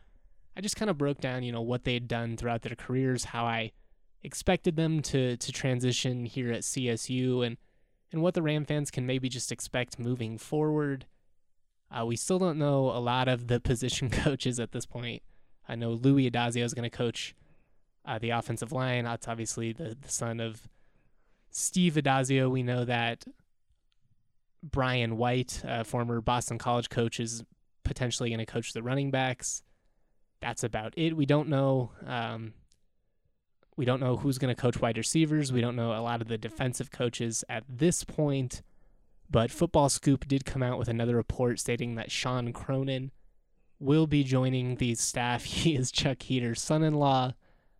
I 0.56 0.62
just 0.62 0.74
kind 0.74 0.90
of 0.90 0.98
broke 0.98 1.20
down, 1.20 1.42
you 1.42 1.52
know, 1.52 1.60
what 1.60 1.84
they 1.84 1.94
had 1.94 2.08
done 2.08 2.36
throughout 2.36 2.62
their 2.62 2.74
careers, 2.74 3.24
how 3.24 3.44
I 3.44 3.72
expected 4.22 4.76
them 4.76 5.00
to 5.02 5.36
to 5.36 5.52
transition 5.52 6.24
here 6.24 6.52
at 6.52 6.62
CSU, 6.62 7.46
and 7.46 7.56
and 8.12 8.22
what 8.22 8.34
the 8.34 8.42
Ram 8.42 8.64
fans 8.64 8.90
can 8.90 9.06
maybe 9.06 9.28
just 9.28 9.52
expect 9.52 9.98
moving 9.98 10.38
forward. 10.38 11.06
Uh, 11.90 12.04
we 12.04 12.16
still 12.16 12.38
don't 12.38 12.58
know 12.58 12.90
a 12.90 13.00
lot 13.00 13.28
of 13.28 13.46
the 13.46 13.60
position 13.70 14.10
coaches 14.10 14.60
at 14.60 14.72
this 14.72 14.86
point. 14.86 15.22
I 15.68 15.74
know 15.74 15.92
Louis 15.92 16.30
Addazio 16.30 16.64
is 16.64 16.74
going 16.74 16.88
to 16.88 16.96
coach 16.96 17.34
uh, 18.04 18.18
the 18.18 18.30
offensive 18.30 18.72
line. 18.72 19.04
That's 19.04 19.28
obviously 19.28 19.72
the, 19.72 19.96
the 20.00 20.08
son 20.08 20.40
of 20.40 20.62
Steve 21.50 21.94
Addazio. 21.94 22.50
We 22.50 22.62
know 22.62 22.84
that 22.84 23.24
Brian 24.62 25.16
White, 25.16 25.62
uh, 25.66 25.84
former 25.84 26.20
Boston 26.20 26.58
College 26.58 26.88
coach, 26.88 27.20
is 27.20 27.44
potentially 27.84 28.30
going 28.30 28.38
to 28.38 28.46
coach 28.46 28.72
the 28.72 28.82
running 28.82 29.10
backs. 29.10 29.62
That's 30.40 30.64
about 30.64 30.94
it. 30.96 31.16
We 31.16 31.26
don't 31.26 31.48
know. 31.48 31.90
Um, 32.06 32.54
we 33.78 33.84
don't 33.84 34.00
know 34.00 34.16
who's 34.16 34.38
going 34.38 34.52
to 34.52 34.60
coach 34.60 34.80
wide 34.80 34.98
receivers. 34.98 35.52
We 35.52 35.60
don't 35.60 35.76
know 35.76 35.92
a 35.92 36.02
lot 36.02 36.20
of 36.20 36.26
the 36.26 36.36
defensive 36.36 36.90
coaches 36.90 37.44
at 37.48 37.62
this 37.68 38.02
point. 38.02 38.60
But 39.30 39.52
Football 39.52 39.88
Scoop 39.88 40.26
did 40.26 40.44
come 40.44 40.64
out 40.64 40.80
with 40.80 40.88
another 40.88 41.14
report 41.14 41.60
stating 41.60 41.94
that 41.94 42.10
Sean 42.10 42.52
Cronin 42.52 43.12
will 43.78 44.08
be 44.08 44.24
joining 44.24 44.76
the 44.76 44.96
staff. 44.96 45.44
He 45.44 45.76
is 45.76 45.92
Chuck 45.92 46.22
Heater's 46.22 46.60
son 46.60 46.82
in 46.82 46.94
law, 46.94 47.34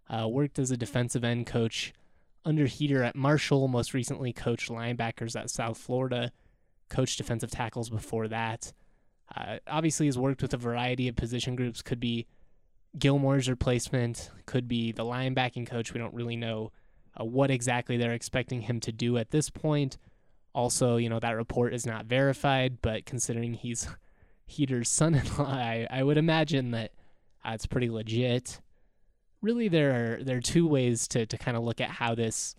uh, 0.08 0.28
worked 0.28 0.60
as 0.60 0.70
a 0.70 0.76
defensive 0.76 1.24
end 1.24 1.48
coach 1.48 1.92
under 2.44 2.66
Heater 2.66 3.02
at 3.02 3.16
Marshall, 3.16 3.66
most 3.66 3.92
recently 3.92 4.32
coached 4.32 4.70
linebackers 4.70 5.34
at 5.34 5.50
South 5.50 5.78
Florida, 5.78 6.30
coached 6.88 7.18
defensive 7.18 7.50
tackles 7.50 7.90
before 7.90 8.28
that. 8.28 8.72
Uh, 9.34 9.58
obviously, 9.66 10.06
has 10.06 10.16
worked 10.16 10.42
with 10.42 10.54
a 10.54 10.58
variety 10.58 11.08
of 11.08 11.16
position 11.16 11.56
groups. 11.56 11.82
Could 11.82 11.98
be 11.98 12.28
Gilmore's 12.96 13.48
replacement, 13.48 14.30
could 14.46 14.68
be 14.68 14.92
the 14.92 15.04
linebacking 15.04 15.66
coach. 15.66 15.92
We 15.92 16.00
don't 16.00 16.14
really 16.14 16.36
know 16.36 16.72
uh, 17.18 17.24
what 17.24 17.50
exactly 17.50 17.96
they're 17.96 18.12
expecting 18.12 18.62
him 18.62 18.80
to 18.80 18.92
do 18.92 19.18
at 19.18 19.30
this 19.30 19.50
point. 19.50 19.98
Also, 20.54 20.96
you 20.96 21.08
know, 21.08 21.20
that 21.20 21.36
report 21.36 21.74
is 21.74 21.86
not 21.86 22.06
verified, 22.06 22.78
but 22.80 23.04
considering 23.04 23.54
he's 23.54 23.88
Heater's 24.46 24.88
son 24.88 25.14
in 25.14 25.26
law, 25.36 25.46
I, 25.48 25.86
I 25.90 26.02
would 26.02 26.18
imagine 26.18 26.70
that 26.70 26.92
uh, 27.44 27.52
it's 27.52 27.66
pretty 27.66 27.90
legit. 27.90 28.60
Really, 29.42 29.68
there 29.68 30.16
are, 30.18 30.24
there 30.24 30.38
are 30.38 30.42
two 30.42 30.66
ways 30.66 31.06
to, 31.08 31.26
to 31.26 31.38
kind 31.38 31.56
of 31.56 31.62
look 31.62 31.80
at 31.80 31.90
how 31.90 32.14
this 32.14 32.56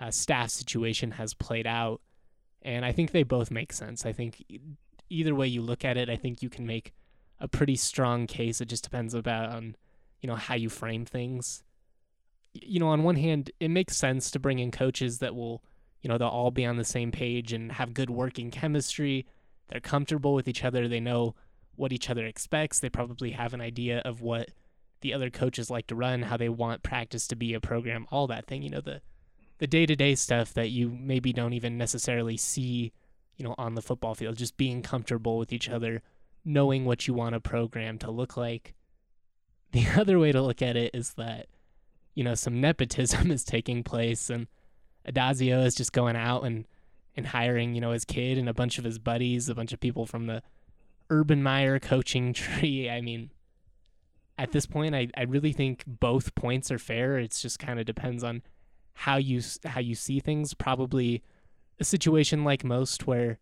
uh, 0.00 0.10
staff 0.10 0.50
situation 0.50 1.12
has 1.12 1.34
played 1.34 1.66
out. 1.66 2.00
And 2.62 2.84
I 2.84 2.92
think 2.92 3.10
they 3.10 3.22
both 3.22 3.50
make 3.50 3.72
sense. 3.72 4.04
I 4.04 4.12
think 4.12 4.44
either 5.08 5.34
way 5.34 5.46
you 5.46 5.62
look 5.62 5.84
at 5.84 5.96
it, 5.96 6.08
I 6.08 6.16
think 6.16 6.42
you 6.42 6.50
can 6.50 6.66
make 6.66 6.92
a 7.40 7.48
pretty 7.48 7.76
strong 7.76 8.26
case. 8.26 8.60
It 8.60 8.68
just 8.68 8.84
depends 8.84 9.14
about 9.14 9.50
on, 9.50 9.76
you 10.20 10.28
know, 10.28 10.36
how 10.36 10.54
you 10.54 10.68
frame 10.68 11.04
things. 11.04 11.62
You 12.52 12.80
know, 12.80 12.88
on 12.88 13.02
one 13.02 13.16
hand, 13.16 13.50
it 13.60 13.68
makes 13.68 13.96
sense 13.96 14.30
to 14.32 14.38
bring 14.38 14.58
in 14.58 14.70
coaches 14.70 15.18
that 15.18 15.34
will 15.34 15.62
you 16.02 16.08
know, 16.08 16.18
they'll 16.18 16.28
all 16.28 16.50
be 16.50 16.64
on 16.64 16.76
the 16.76 16.84
same 16.84 17.12
page 17.12 17.52
and 17.52 17.72
have 17.72 17.94
good 17.94 18.10
working 18.10 18.50
chemistry. 18.50 19.26
They're 19.68 19.80
comfortable 19.80 20.34
with 20.34 20.48
each 20.48 20.64
other. 20.64 20.88
They 20.88 21.00
know 21.00 21.34
what 21.76 21.92
each 21.92 22.10
other 22.10 22.24
expects. 22.26 22.80
They 22.80 22.88
probably 22.88 23.32
have 23.32 23.54
an 23.54 23.60
idea 23.60 24.00
of 24.04 24.20
what 24.20 24.48
the 25.02 25.14
other 25.14 25.30
coaches 25.30 25.70
like 25.70 25.86
to 25.88 25.94
run, 25.94 26.22
how 26.22 26.36
they 26.36 26.48
want 26.48 26.82
practice 26.82 27.26
to 27.28 27.36
be 27.36 27.54
a 27.54 27.60
program, 27.60 28.06
all 28.10 28.26
that 28.26 28.46
thing, 28.46 28.62
you 28.62 28.70
know, 28.70 28.80
the 28.80 29.00
the 29.58 29.66
day-to-day 29.66 30.14
stuff 30.14 30.54
that 30.54 30.70
you 30.70 30.88
maybe 30.88 31.34
don't 31.34 31.52
even 31.52 31.76
necessarily 31.76 32.38
see, 32.38 32.92
you 33.36 33.44
know, 33.44 33.54
on 33.58 33.74
the 33.74 33.82
football 33.82 34.14
field, 34.14 34.38
just 34.38 34.56
being 34.56 34.80
comfortable 34.80 35.36
with 35.36 35.52
each 35.52 35.68
other, 35.68 36.00
knowing 36.44 36.84
what 36.84 37.06
you 37.06 37.14
want 37.14 37.34
a 37.34 37.40
program 37.40 37.98
to 37.98 38.10
look 38.10 38.36
like. 38.36 38.74
The 39.72 39.86
other 39.96 40.18
way 40.18 40.32
to 40.32 40.42
look 40.42 40.62
at 40.62 40.76
it 40.76 40.90
is 40.94 41.14
that 41.14 41.46
you 42.14 42.24
know, 42.24 42.34
some 42.34 42.60
nepotism 42.60 43.30
is 43.30 43.44
taking 43.44 43.82
place 43.82 44.30
and 44.30 44.46
Addazio 45.08 45.64
is 45.64 45.74
just 45.74 45.92
going 45.92 46.16
out 46.16 46.42
and 46.42 46.66
and 47.16 47.26
hiring, 47.26 47.74
you 47.74 47.80
know, 47.80 47.90
his 47.90 48.04
kid 48.04 48.38
and 48.38 48.48
a 48.48 48.54
bunch 48.54 48.78
of 48.78 48.84
his 48.84 48.98
buddies, 48.98 49.48
a 49.48 49.54
bunch 49.54 49.72
of 49.72 49.80
people 49.80 50.06
from 50.06 50.26
the 50.26 50.42
Urban 51.08 51.42
Meyer 51.42 51.78
coaching 51.78 52.32
tree. 52.34 52.88
I 52.88 53.00
mean, 53.00 53.30
at 54.38 54.52
this 54.52 54.64
point, 54.64 54.94
I, 54.94 55.08
I 55.16 55.22
really 55.22 55.52
think 55.52 55.82
both 55.86 56.34
points 56.34 56.70
are 56.70 56.78
fair. 56.78 57.18
It's 57.18 57.42
just 57.42 57.58
kind 57.58 57.80
of 57.80 57.86
depends 57.86 58.22
on 58.22 58.42
how 58.92 59.16
you 59.16 59.40
how 59.64 59.80
you 59.80 59.94
see 59.94 60.20
things. 60.20 60.54
Probably 60.54 61.22
a 61.78 61.84
situation 61.84 62.44
like 62.44 62.64
most 62.64 63.06
where 63.06 63.38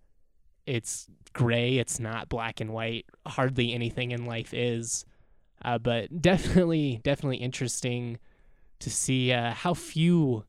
it's 0.69 1.07
gray, 1.33 1.79
it's 1.79 1.99
not 1.99 2.29
black 2.29 2.61
and 2.61 2.73
white. 2.73 3.07
Hardly 3.27 3.73
anything 3.73 4.11
in 4.11 4.27
life 4.27 4.53
is, 4.53 5.05
uh, 5.65 5.79
but 5.79 6.23
definitely 6.23 7.01
definitely 7.03 7.39
interesting 7.39 8.19
to 8.81 8.91
see 8.91 9.33
uh, 9.33 9.53
how 9.53 9.75
few 9.75 10.45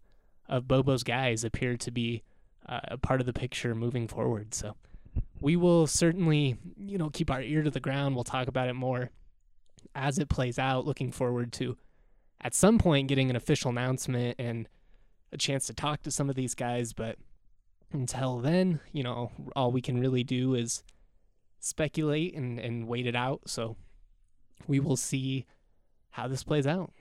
of 0.47 0.67
Bobo's 0.67 1.03
guys 1.03 1.43
appear 1.43 1.77
to 1.77 1.91
be 1.91 2.23
uh, 2.67 2.79
a 2.85 2.97
part 2.97 3.19
of 3.19 3.25
the 3.25 3.33
picture 3.33 3.73
moving 3.73 4.07
forward. 4.07 4.53
So 4.53 4.75
we 5.41 5.55
will 5.55 5.87
certainly, 5.87 6.57
you 6.77 6.97
know, 6.97 7.09
keep 7.09 7.31
our 7.31 7.41
ear 7.41 7.63
to 7.63 7.71
the 7.71 7.79
ground. 7.79 8.15
We'll 8.15 8.23
talk 8.23 8.47
about 8.47 8.67
it 8.67 8.73
more 8.73 9.11
as 9.95 10.19
it 10.19 10.29
plays 10.29 10.59
out. 10.59 10.85
Looking 10.85 11.11
forward 11.11 11.53
to 11.53 11.77
at 12.41 12.53
some 12.53 12.77
point 12.77 13.07
getting 13.07 13.29
an 13.29 13.35
official 13.35 13.71
announcement 13.71 14.35
and 14.39 14.67
a 15.31 15.37
chance 15.37 15.67
to 15.67 15.73
talk 15.73 16.03
to 16.03 16.11
some 16.11 16.29
of 16.29 16.35
these 16.35 16.55
guys. 16.55 16.93
But 16.93 17.17
until 17.91 18.39
then, 18.39 18.79
you 18.91 19.03
know, 19.03 19.31
all 19.55 19.71
we 19.71 19.81
can 19.81 19.99
really 19.99 20.23
do 20.23 20.53
is 20.53 20.83
speculate 21.59 22.35
and, 22.35 22.59
and 22.59 22.87
wait 22.87 23.05
it 23.05 23.15
out. 23.15 23.41
So 23.47 23.75
we 24.67 24.79
will 24.79 24.97
see 24.97 25.45
how 26.11 26.27
this 26.27 26.43
plays 26.43 26.67
out. 26.67 26.91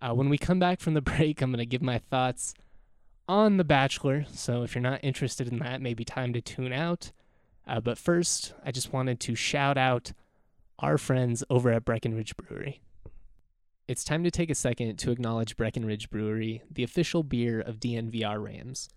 Uh, 0.00 0.14
when 0.14 0.28
we 0.28 0.38
come 0.38 0.58
back 0.58 0.80
from 0.80 0.94
the 0.94 1.00
break, 1.02 1.40
I'm 1.40 1.50
going 1.50 1.58
to 1.58 1.66
give 1.66 1.82
my 1.82 1.98
thoughts 1.98 2.54
on 3.28 3.56
The 3.56 3.64
Bachelor. 3.64 4.26
So 4.32 4.62
if 4.62 4.74
you're 4.74 4.82
not 4.82 5.00
interested 5.02 5.48
in 5.48 5.58
that, 5.58 5.80
maybe 5.80 6.04
time 6.04 6.32
to 6.32 6.40
tune 6.40 6.72
out. 6.72 7.12
Uh, 7.66 7.80
but 7.80 7.98
first, 7.98 8.52
I 8.64 8.70
just 8.70 8.92
wanted 8.92 9.18
to 9.20 9.34
shout 9.34 9.76
out 9.76 10.12
our 10.78 10.98
friends 10.98 11.42
over 11.50 11.72
at 11.72 11.84
Breckenridge 11.84 12.36
Brewery. 12.36 12.80
It's 13.88 14.04
time 14.04 14.24
to 14.24 14.30
take 14.30 14.50
a 14.50 14.54
second 14.54 14.96
to 14.98 15.10
acknowledge 15.10 15.56
Breckenridge 15.56 16.10
Brewery, 16.10 16.62
the 16.70 16.82
official 16.82 17.22
beer 17.22 17.60
of 17.60 17.80
DNVR 17.80 18.42
Rams. 18.42 18.88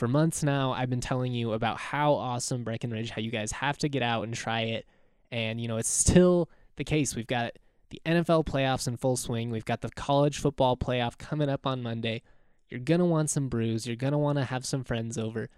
For 0.00 0.08
months 0.08 0.42
now, 0.42 0.72
I've 0.72 0.88
been 0.88 1.02
telling 1.02 1.34
you 1.34 1.52
about 1.52 1.76
how 1.78 2.14
awesome 2.14 2.64
Breckenridge, 2.64 3.10
how 3.10 3.20
you 3.20 3.30
guys 3.30 3.52
have 3.52 3.76
to 3.80 3.88
get 3.90 4.02
out 4.02 4.24
and 4.24 4.32
try 4.32 4.62
it. 4.62 4.86
And, 5.30 5.60
you 5.60 5.68
know, 5.68 5.76
it's 5.76 5.90
still 5.90 6.48
the 6.76 6.84
case. 6.84 7.14
We've 7.14 7.26
got 7.26 7.52
the 7.90 8.00
NFL 8.06 8.46
playoffs 8.46 8.88
in 8.88 8.96
full 8.96 9.18
swing. 9.18 9.50
We've 9.50 9.66
got 9.66 9.82
the 9.82 9.90
college 9.90 10.38
football 10.38 10.74
playoff 10.74 11.18
coming 11.18 11.50
up 11.50 11.66
on 11.66 11.82
Monday. 11.82 12.22
You're 12.70 12.80
going 12.80 13.00
to 13.00 13.04
want 13.04 13.28
some 13.28 13.50
brews. 13.50 13.86
You're 13.86 13.94
going 13.94 14.14
to 14.14 14.18
want 14.18 14.38
to 14.38 14.44
have 14.44 14.64
some 14.64 14.84
friends 14.84 15.18
over. 15.18 15.50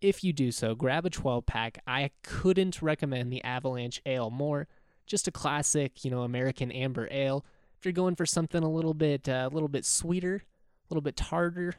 If 0.00 0.22
you 0.22 0.32
do 0.32 0.52
so, 0.52 0.76
grab 0.76 1.04
a 1.04 1.10
12 1.10 1.44
pack. 1.44 1.82
I 1.84 2.12
couldn't 2.22 2.80
recommend 2.80 3.32
the 3.32 3.42
Avalanche 3.42 4.00
Ale 4.06 4.30
more. 4.30 4.68
Just 5.06 5.26
a 5.26 5.32
classic, 5.32 6.04
you 6.04 6.10
know, 6.12 6.22
American 6.22 6.70
amber 6.70 7.08
ale. 7.10 7.44
If 7.76 7.84
you're 7.84 7.90
going 7.90 8.14
for 8.14 8.26
something 8.26 8.62
a 8.62 8.70
little 8.70 8.94
bit, 8.94 9.28
uh, 9.28 9.48
a 9.50 9.52
little 9.52 9.68
bit 9.68 9.84
sweeter, 9.84 10.36
a 10.36 10.94
little 10.94 11.02
bit 11.02 11.16
tarter, 11.16 11.74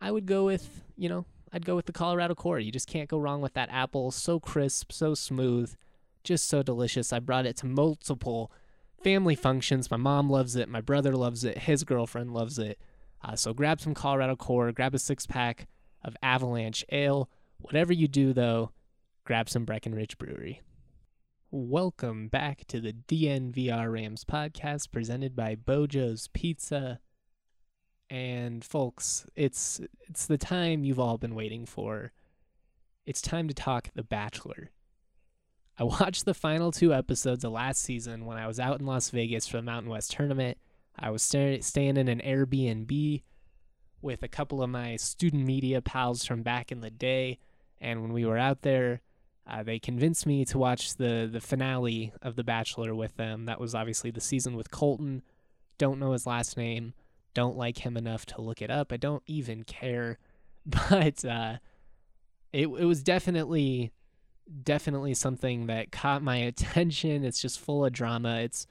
I 0.00 0.10
would 0.10 0.26
go 0.26 0.44
with, 0.44 0.82
you 0.96 1.08
know, 1.08 1.24
I'd 1.52 1.66
go 1.66 1.76
with 1.76 1.86
the 1.86 1.92
Colorado 1.92 2.34
Core. 2.34 2.58
You 2.58 2.70
just 2.70 2.88
can't 2.88 3.08
go 3.08 3.18
wrong 3.18 3.40
with 3.40 3.54
that 3.54 3.70
apple. 3.70 4.10
So 4.10 4.38
crisp, 4.38 4.92
so 4.92 5.14
smooth, 5.14 5.74
just 6.22 6.48
so 6.48 6.62
delicious. 6.62 7.12
I 7.12 7.18
brought 7.18 7.46
it 7.46 7.56
to 7.58 7.66
multiple 7.66 8.52
family 9.02 9.34
functions. 9.34 9.90
My 9.90 9.96
mom 9.96 10.30
loves 10.30 10.56
it. 10.56 10.68
My 10.68 10.80
brother 10.80 11.16
loves 11.16 11.44
it. 11.44 11.58
His 11.58 11.84
girlfriend 11.84 12.32
loves 12.32 12.58
it. 12.58 12.78
Uh, 13.22 13.34
so 13.34 13.52
grab 13.52 13.80
some 13.80 13.94
Colorado 13.94 14.36
Core, 14.36 14.70
grab 14.70 14.94
a 14.94 14.98
six 14.98 15.26
pack 15.26 15.66
of 16.04 16.16
Avalanche 16.22 16.84
Ale. 16.92 17.28
Whatever 17.58 17.92
you 17.92 18.06
do, 18.06 18.32
though, 18.32 18.70
grab 19.24 19.48
some 19.48 19.64
Breckenridge 19.64 20.18
Brewery. 20.18 20.62
Welcome 21.50 22.28
back 22.28 22.66
to 22.68 22.80
the 22.80 22.92
DNVR 22.92 23.90
Rams 23.90 24.24
podcast 24.24 24.92
presented 24.92 25.34
by 25.34 25.56
Bojo's 25.56 26.28
Pizza. 26.28 27.00
And 28.10 28.64
folks, 28.64 29.26
it's 29.36 29.80
it's 30.08 30.26
the 30.26 30.38
time 30.38 30.84
you've 30.84 31.00
all 31.00 31.18
been 31.18 31.34
waiting 31.34 31.66
for. 31.66 32.12
It's 33.06 33.20
time 33.20 33.48
to 33.48 33.54
talk 33.54 33.88
The 33.94 34.02
Bachelor. 34.02 34.70
I 35.78 35.84
watched 35.84 36.24
the 36.24 36.34
final 36.34 36.72
two 36.72 36.92
episodes 36.92 37.44
of 37.44 37.52
last 37.52 37.82
season 37.82 38.24
when 38.24 38.38
I 38.38 38.46
was 38.46 38.58
out 38.58 38.80
in 38.80 38.86
Las 38.86 39.10
Vegas 39.10 39.46
for 39.46 39.58
the 39.58 39.62
Mountain 39.62 39.90
West 39.90 40.10
tournament. 40.10 40.58
I 40.98 41.10
was 41.10 41.22
stay- 41.22 41.60
staying 41.60 41.96
in 41.96 42.08
an 42.08 42.20
Airbnb 42.24 43.22
with 44.02 44.22
a 44.22 44.28
couple 44.28 44.62
of 44.62 44.70
my 44.70 44.96
student 44.96 45.44
media 45.44 45.80
pals 45.80 46.24
from 46.24 46.42
back 46.42 46.72
in 46.72 46.80
the 46.80 46.90
day, 46.90 47.38
and 47.80 48.02
when 48.02 48.12
we 48.12 48.24
were 48.24 48.38
out 48.38 48.62
there, 48.62 49.02
uh, 49.46 49.62
they 49.62 49.78
convinced 49.78 50.26
me 50.26 50.44
to 50.44 50.58
watch 50.58 50.96
the 50.96 51.28
the 51.30 51.40
finale 51.40 52.12
of 52.22 52.36
The 52.36 52.44
Bachelor 52.44 52.94
with 52.94 53.16
them. 53.16 53.46
That 53.46 53.60
was 53.60 53.74
obviously 53.74 54.10
the 54.10 54.20
season 54.20 54.56
with 54.56 54.70
Colton. 54.70 55.22
Don't 55.78 56.00
know 56.00 56.12
his 56.12 56.26
last 56.26 56.56
name. 56.56 56.94
Don't 57.38 57.56
like 57.56 57.78
him 57.86 57.96
enough 57.96 58.26
to 58.26 58.40
look 58.40 58.60
it 58.60 58.68
up. 58.68 58.92
I 58.92 58.96
don't 58.96 59.22
even 59.26 59.62
care. 59.62 60.18
But 60.90 61.24
uh, 61.24 61.58
it 62.52 62.66
it 62.66 62.84
was 62.84 63.02
definitely 63.02 63.90
definitely 64.64 65.14
something 65.14 65.66
that 65.68 65.92
caught 65.92 66.22
my 66.22 66.36
attention. 66.50 67.24
It's 67.24 67.40
just 67.40 67.58
full 67.58 67.86
of 67.86 67.92
drama. 67.92 68.40
It's 68.40 68.66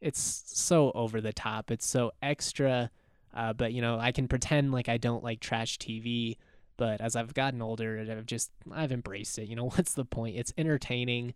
it's 0.00 0.44
so 0.46 0.92
over 0.94 1.20
the 1.20 1.32
top. 1.32 1.72
It's 1.72 1.86
so 1.86 2.12
extra. 2.22 2.92
Uh, 3.34 3.54
but 3.54 3.72
you 3.72 3.82
know, 3.82 3.98
I 3.98 4.12
can 4.12 4.28
pretend 4.28 4.70
like 4.70 4.88
I 4.88 4.98
don't 4.98 5.24
like 5.24 5.40
trash 5.40 5.78
TV. 5.78 6.36
But 6.76 7.00
as 7.00 7.16
I've 7.16 7.34
gotten 7.34 7.60
older, 7.60 8.06
I've 8.08 8.26
just 8.26 8.52
I've 8.70 8.92
embraced 8.92 9.38
it. 9.40 9.48
You 9.48 9.56
know, 9.56 9.68
what's 9.74 9.94
the 9.94 10.04
point? 10.04 10.36
It's 10.36 10.52
entertaining. 10.56 11.34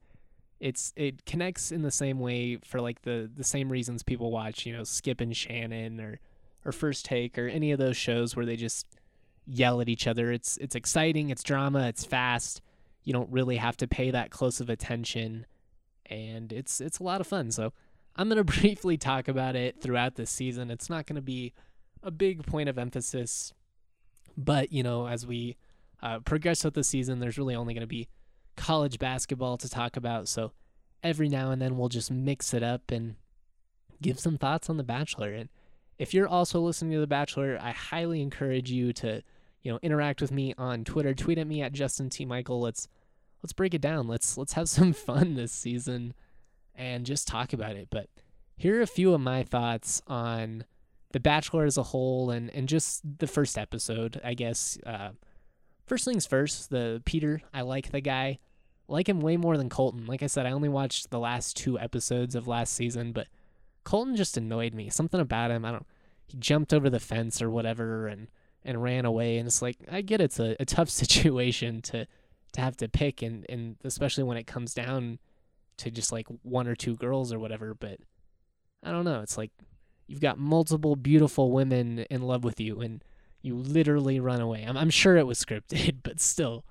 It's 0.61 0.93
it 0.95 1.25
connects 1.25 1.73
in 1.73 1.83
the 1.83 1.91
same 1.91 2.21
way 2.21 2.59
for 2.65 2.81
like 2.81 3.03
the 3.03 3.29
the 3.35 3.45
same 3.45 3.73
reasons 3.73 4.05
people 4.05 4.31
watch. 4.31 4.67
You 4.67 4.77
know, 4.77 4.85
Skip 4.85 5.21
and 5.21 5.37
Shannon 5.37 6.01
or 6.01 6.21
or 6.67 6.73
First 6.73 7.05
Take 7.05 7.39
or 7.39 7.47
any 7.49 7.73
of 7.73 7.79
those 7.79 7.97
shows 7.97 8.35
where 8.35 8.47
they 8.47 8.57
just 8.57 8.87
yell 9.47 9.81
at 9.81 9.89
each 9.89 10.07
other. 10.07 10.33
It's 10.33 10.57
it's 10.59 10.75
exciting. 10.75 11.31
It's 11.31 11.43
drama. 11.43 11.89
It's 11.89 12.05
fast 12.05 12.61
you 13.07 13.13
don't 13.13 13.31
really 13.31 13.57
have 13.57 13.77
to 13.79 13.87
pay 13.87 14.11
that 14.11 14.31
close 14.31 14.61
of 14.61 14.69
attention 14.69 15.47
and 16.07 16.53
it's 16.53 16.81
it's 16.81 16.99
a 16.99 17.03
lot 17.03 17.23
of 17.23 17.27
fun 17.27 17.51
so 17.51 17.73
i'm 18.17 18.29
going 18.29 18.37
to 18.45 18.45
briefly 18.45 18.99
talk 18.99 19.29
about 19.29 19.57
it 19.57 19.81
throughout 19.81 20.17
this 20.17 20.31
season 20.31 20.71
it's 20.71 20.91
not 20.91 21.07
going 21.07 21.17
to 21.17 21.23
be 21.23 21.55
a 22.03 22.11
big 22.11 22.45
point 22.45 22.69
of 22.69 22.77
emphasis 22.77 23.55
but 24.37 24.71
you 24.71 24.83
know 24.83 25.09
as 25.09 25.27
we 25.27 25.57
uh, 26.03 26.19
progress 26.21 26.63
with 26.63 26.75
the 26.75 26.85
season 26.85 27.21
there's 27.21 27.39
really 27.39 27.55
only 27.55 27.73
going 27.73 27.81
to 27.81 27.87
be 27.87 28.07
college 28.57 28.99
basketball 28.99 29.57
to 29.57 29.69
talk 29.69 29.97
about 29.97 30.29
so 30.29 30.53
every 31.03 31.29
now 31.29 31.51
and 31.51 31.63
then 31.63 31.79
we'll 31.79 31.89
just 31.89 32.11
mix 32.11 32.53
it 32.53 32.63
up 32.63 32.91
and 32.91 33.15
give 34.03 34.19
some 34.19 34.37
thoughts 34.37 34.69
on 34.69 34.77
the 34.77 34.83
bachelor 34.83 35.33
and 35.33 35.49
if 35.99 36.13
you're 36.13 36.29
also 36.29 36.61
listening 36.61 36.93
to 36.93 37.01
the 37.01 37.07
bachelor 37.07 37.59
i 37.61 37.71
highly 37.71 38.21
encourage 38.21 38.71
you 38.71 38.93
to 38.93 39.23
you 39.63 39.73
know 39.73 39.79
interact 39.83 40.21
with 40.21 40.31
me 40.31 40.55
on 40.59 40.85
twitter 40.85 41.15
tweet 41.15 41.39
at 41.39 41.47
me 41.47 41.63
at 41.63 41.73
justin 41.73 42.09
t 42.11 42.25
michael 42.25 42.61
let's 42.61 42.89
let's 43.43 43.53
break 43.53 43.75
it 43.75 43.81
down. 43.81 44.09
Let's 44.09 44.37
let's 44.37 44.55
have 44.55 44.69
some 44.77 44.93
fun 44.93 45.35
this 45.35 45.53
season 45.53 46.15
and 46.75 47.07
just 47.07 47.29
talk 47.29 47.53
about 47.53 47.77
it. 47.77 47.89
But 47.91 48.09
here 48.57 48.79
are 48.79 48.83
a 48.83 48.87
few 48.87 49.15
of 49.15 49.21
my 49.21 49.45
thoughts 49.45 50.03
on 50.07 50.65
The 51.13 51.21
Bachelor 51.21 51.65
as 51.65 51.79
a 51.79 51.85
whole 51.85 52.31
and 52.31 52.51
and 52.51 52.69
just 52.69 53.03
the 53.19 53.29
first 53.29 53.57
episode, 53.57 54.21
I 54.25 54.35
guess. 54.35 54.79
Uh, 54.85 55.11
first 55.87 56.05
things 56.05 56.27
first, 56.27 56.71
the 56.71 57.03
Peter, 57.05 57.41
I 57.55 57.63
like 57.63 57.93
the 57.93 58.01
guy. 58.01 58.39
like 58.89 59.09
him 59.09 59.21
way 59.21 59.37
more 59.37 59.57
than 59.57 59.69
Colton. 59.69 60.07
Like 60.07 60.23
I 60.23 60.27
said, 60.27 60.47
I 60.47 60.51
only 60.51 60.69
watched 60.69 61.11
the 61.11 61.21
last 61.21 61.57
two 61.57 61.79
episodes 61.79 62.35
of 62.35 62.49
last 62.49 62.73
season, 62.73 63.13
but 63.13 63.29
Colton 63.87 64.17
just 64.17 64.37
annoyed 64.37 64.75
me. 64.75 64.91
Something 64.91 65.21
about 65.21 65.53
him, 65.53 65.65
I 65.65 65.71
don't 65.71 65.87
he 66.27 66.37
jumped 66.39 66.75
over 66.75 66.91
the 66.91 67.01
fence 67.01 67.41
or 67.41 67.49
whatever 67.51 68.09
and 68.09 68.27
and 68.65 68.83
ran 68.83 69.05
away. 69.05 69.39
And 69.39 69.47
it's 69.47 69.63
like 69.63 69.79
I 69.91 70.03
get 70.03 70.21
it's 70.21 70.41
a, 70.41 70.57
a 70.61 70.65
tough 70.65 70.91
situation 71.03 71.81
to 71.83 72.07
to 72.53 72.61
have 72.61 72.77
to 72.79 72.89
pick 72.89 73.23
and 73.23 73.47
and 73.49 73.77
especially 73.85 74.25
when 74.25 74.37
it 74.37 74.47
comes 74.47 74.75
down 74.75 75.19
to 75.79 75.91
just 75.91 76.11
like 76.11 76.27
one 76.43 76.67
or 76.67 76.75
two 76.75 76.97
girls 76.97 77.33
or 77.33 77.39
whatever. 77.39 77.75
But 77.75 78.01
i 78.83 78.91
don't 78.91 79.05
know. 79.05 79.21
It's 79.21 79.39
like 79.39 79.53
you've 80.09 80.21
got 80.21 80.39
multiple 80.39 80.97
beautiful 80.97 81.53
women 81.53 82.01
in 82.11 82.23
love 82.23 82.45
with 82.45 82.61
you 82.61 82.81
and 82.81 83.05
you 83.41 83.55
literally 83.55 84.19
run 84.19 84.41
away. 84.41 84.65
I'm, 84.65 84.77
I'm 84.77 84.91
sure 84.91 85.17
it 85.17 85.27
was 85.29 85.39
scripted 85.45 85.99
but 86.03 86.21
still 86.21 86.65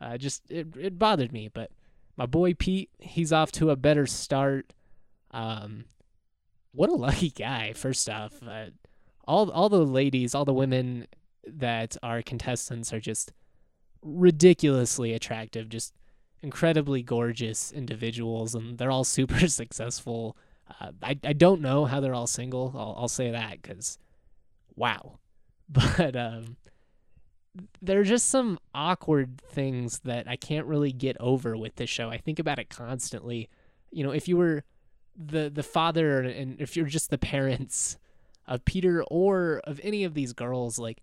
uh, 0.00 0.16
just 0.16 0.50
it, 0.50 0.68
it 0.76 0.98
bothered 0.98 1.32
me. 1.32 1.48
But 1.52 1.70
my 2.16 2.24
boy 2.24 2.54
pete 2.54 2.88
he's 2.98 3.30
off 3.30 3.52
to 3.52 3.68
a 3.68 3.76
better 3.76 4.06
start. 4.06 4.72
Um 5.32 5.84
what 6.72 6.90
a 6.90 6.94
lucky 6.96 7.30
guy 7.30 7.72
first 7.72 8.08
off 8.08 8.42
uh, 8.46 8.66
all 9.26 9.50
all 9.50 9.68
the 9.68 9.84
ladies 9.84 10.34
all 10.34 10.44
the 10.44 10.52
women 10.52 11.06
that 11.46 11.96
are 12.02 12.22
contestants 12.22 12.92
are 12.92 13.00
just 13.00 13.32
ridiculously 14.02 15.12
attractive, 15.12 15.68
just 15.68 15.94
incredibly 16.42 17.02
gorgeous 17.02 17.72
individuals, 17.72 18.54
and 18.54 18.78
they're 18.78 18.90
all 18.90 19.04
super 19.18 19.46
successful. 19.48 20.36
Uh, 20.80 20.92
I 21.02 21.18
I 21.24 21.32
don't 21.32 21.60
know 21.60 21.84
how 21.84 22.00
they're 22.00 22.14
all 22.14 22.26
single. 22.26 22.72
I'll 22.76 22.94
I'll 22.98 23.08
say 23.08 23.30
that 23.30 23.62
because, 23.62 23.98
wow, 24.74 25.18
but 25.68 26.16
um, 26.16 26.56
there 27.80 28.00
are 28.00 28.04
just 28.04 28.28
some 28.28 28.58
awkward 28.74 29.40
things 29.40 30.00
that 30.00 30.26
I 30.28 30.36
can't 30.36 30.66
really 30.66 30.92
get 30.92 31.16
over 31.20 31.56
with 31.56 31.76
this 31.76 31.90
show. 31.90 32.10
I 32.10 32.18
think 32.18 32.38
about 32.38 32.58
it 32.58 32.70
constantly. 32.70 33.48
You 33.90 34.04
know, 34.04 34.12
if 34.12 34.26
you 34.26 34.38
were 34.38 34.64
the 35.16 35.50
the 35.50 35.62
father 35.62 36.20
and 36.20 36.60
if 36.60 36.76
you're 36.76 36.86
just 36.86 37.10
the 37.10 37.18
parents 37.18 37.96
of 38.46 38.64
Peter 38.64 39.04
or 39.04 39.60
of 39.64 39.80
any 39.82 40.04
of 40.04 40.14
these 40.14 40.32
girls, 40.32 40.78
like 40.78 41.02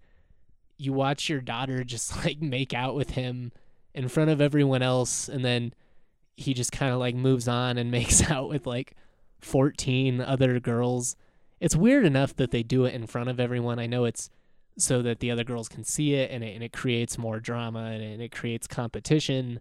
you 0.77 0.93
watch 0.93 1.29
your 1.29 1.41
daughter 1.41 1.83
just 1.85 2.23
like 2.25 2.41
make 2.41 2.73
out 2.73 2.95
with 2.95 3.11
him 3.11 3.51
in 3.93 4.07
front 4.07 4.29
of 4.29 4.41
everyone 4.41 4.81
else 4.81 5.27
and 5.27 5.43
then 5.43 5.73
he 6.35 6.53
just 6.53 6.71
kind 6.71 6.93
of 6.93 6.99
like 6.99 7.15
moves 7.15 7.47
on 7.47 7.77
and 7.77 7.91
makes 7.99 8.29
out 8.29 8.49
with 8.49 8.65
like 8.65 8.95
14 9.39 10.21
other 10.21 10.59
girls. 10.59 11.15
It's 11.59 11.75
weird 11.75 12.05
enough 12.05 12.35
that 12.37 12.51
they 12.51 12.63
do 12.63 12.85
it 12.85 12.93
in 12.93 13.07
front 13.07 13.29
of 13.29 13.39
everyone. 13.39 13.79
I 13.79 13.87
know 13.87 14.05
it's 14.05 14.29
so 14.77 15.01
that 15.01 15.19
the 15.19 15.29
other 15.29 15.43
girls 15.43 15.67
can 15.67 15.83
see 15.83 16.13
it 16.13 16.31
and 16.31 16.43
it, 16.43 16.55
and 16.55 16.63
it 16.63 16.71
creates 16.71 17.17
more 17.17 17.39
drama 17.39 17.91
and 17.91 18.01
it, 18.01 18.13
and 18.13 18.21
it 18.21 18.31
creates 18.31 18.67
competition. 18.67 19.59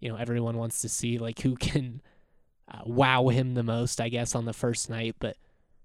You 0.00 0.10
know, 0.10 0.16
everyone 0.16 0.58
wants 0.58 0.82
to 0.82 0.88
see 0.88 1.18
like 1.18 1.40
who 1.40 1.56
can 1.56 2.02
uh, 2.70 2.82
wow 2.84 3.28
him 3.28 3.54
the 3.54 3.62
most, 3.62 4.00
I 4.00 4.08
guess, 4.08 4.34
on 4.34 4.44
the 4.44 4.52
first 4.52 4.88
night. 4.90 5.16
But 5.18 5.36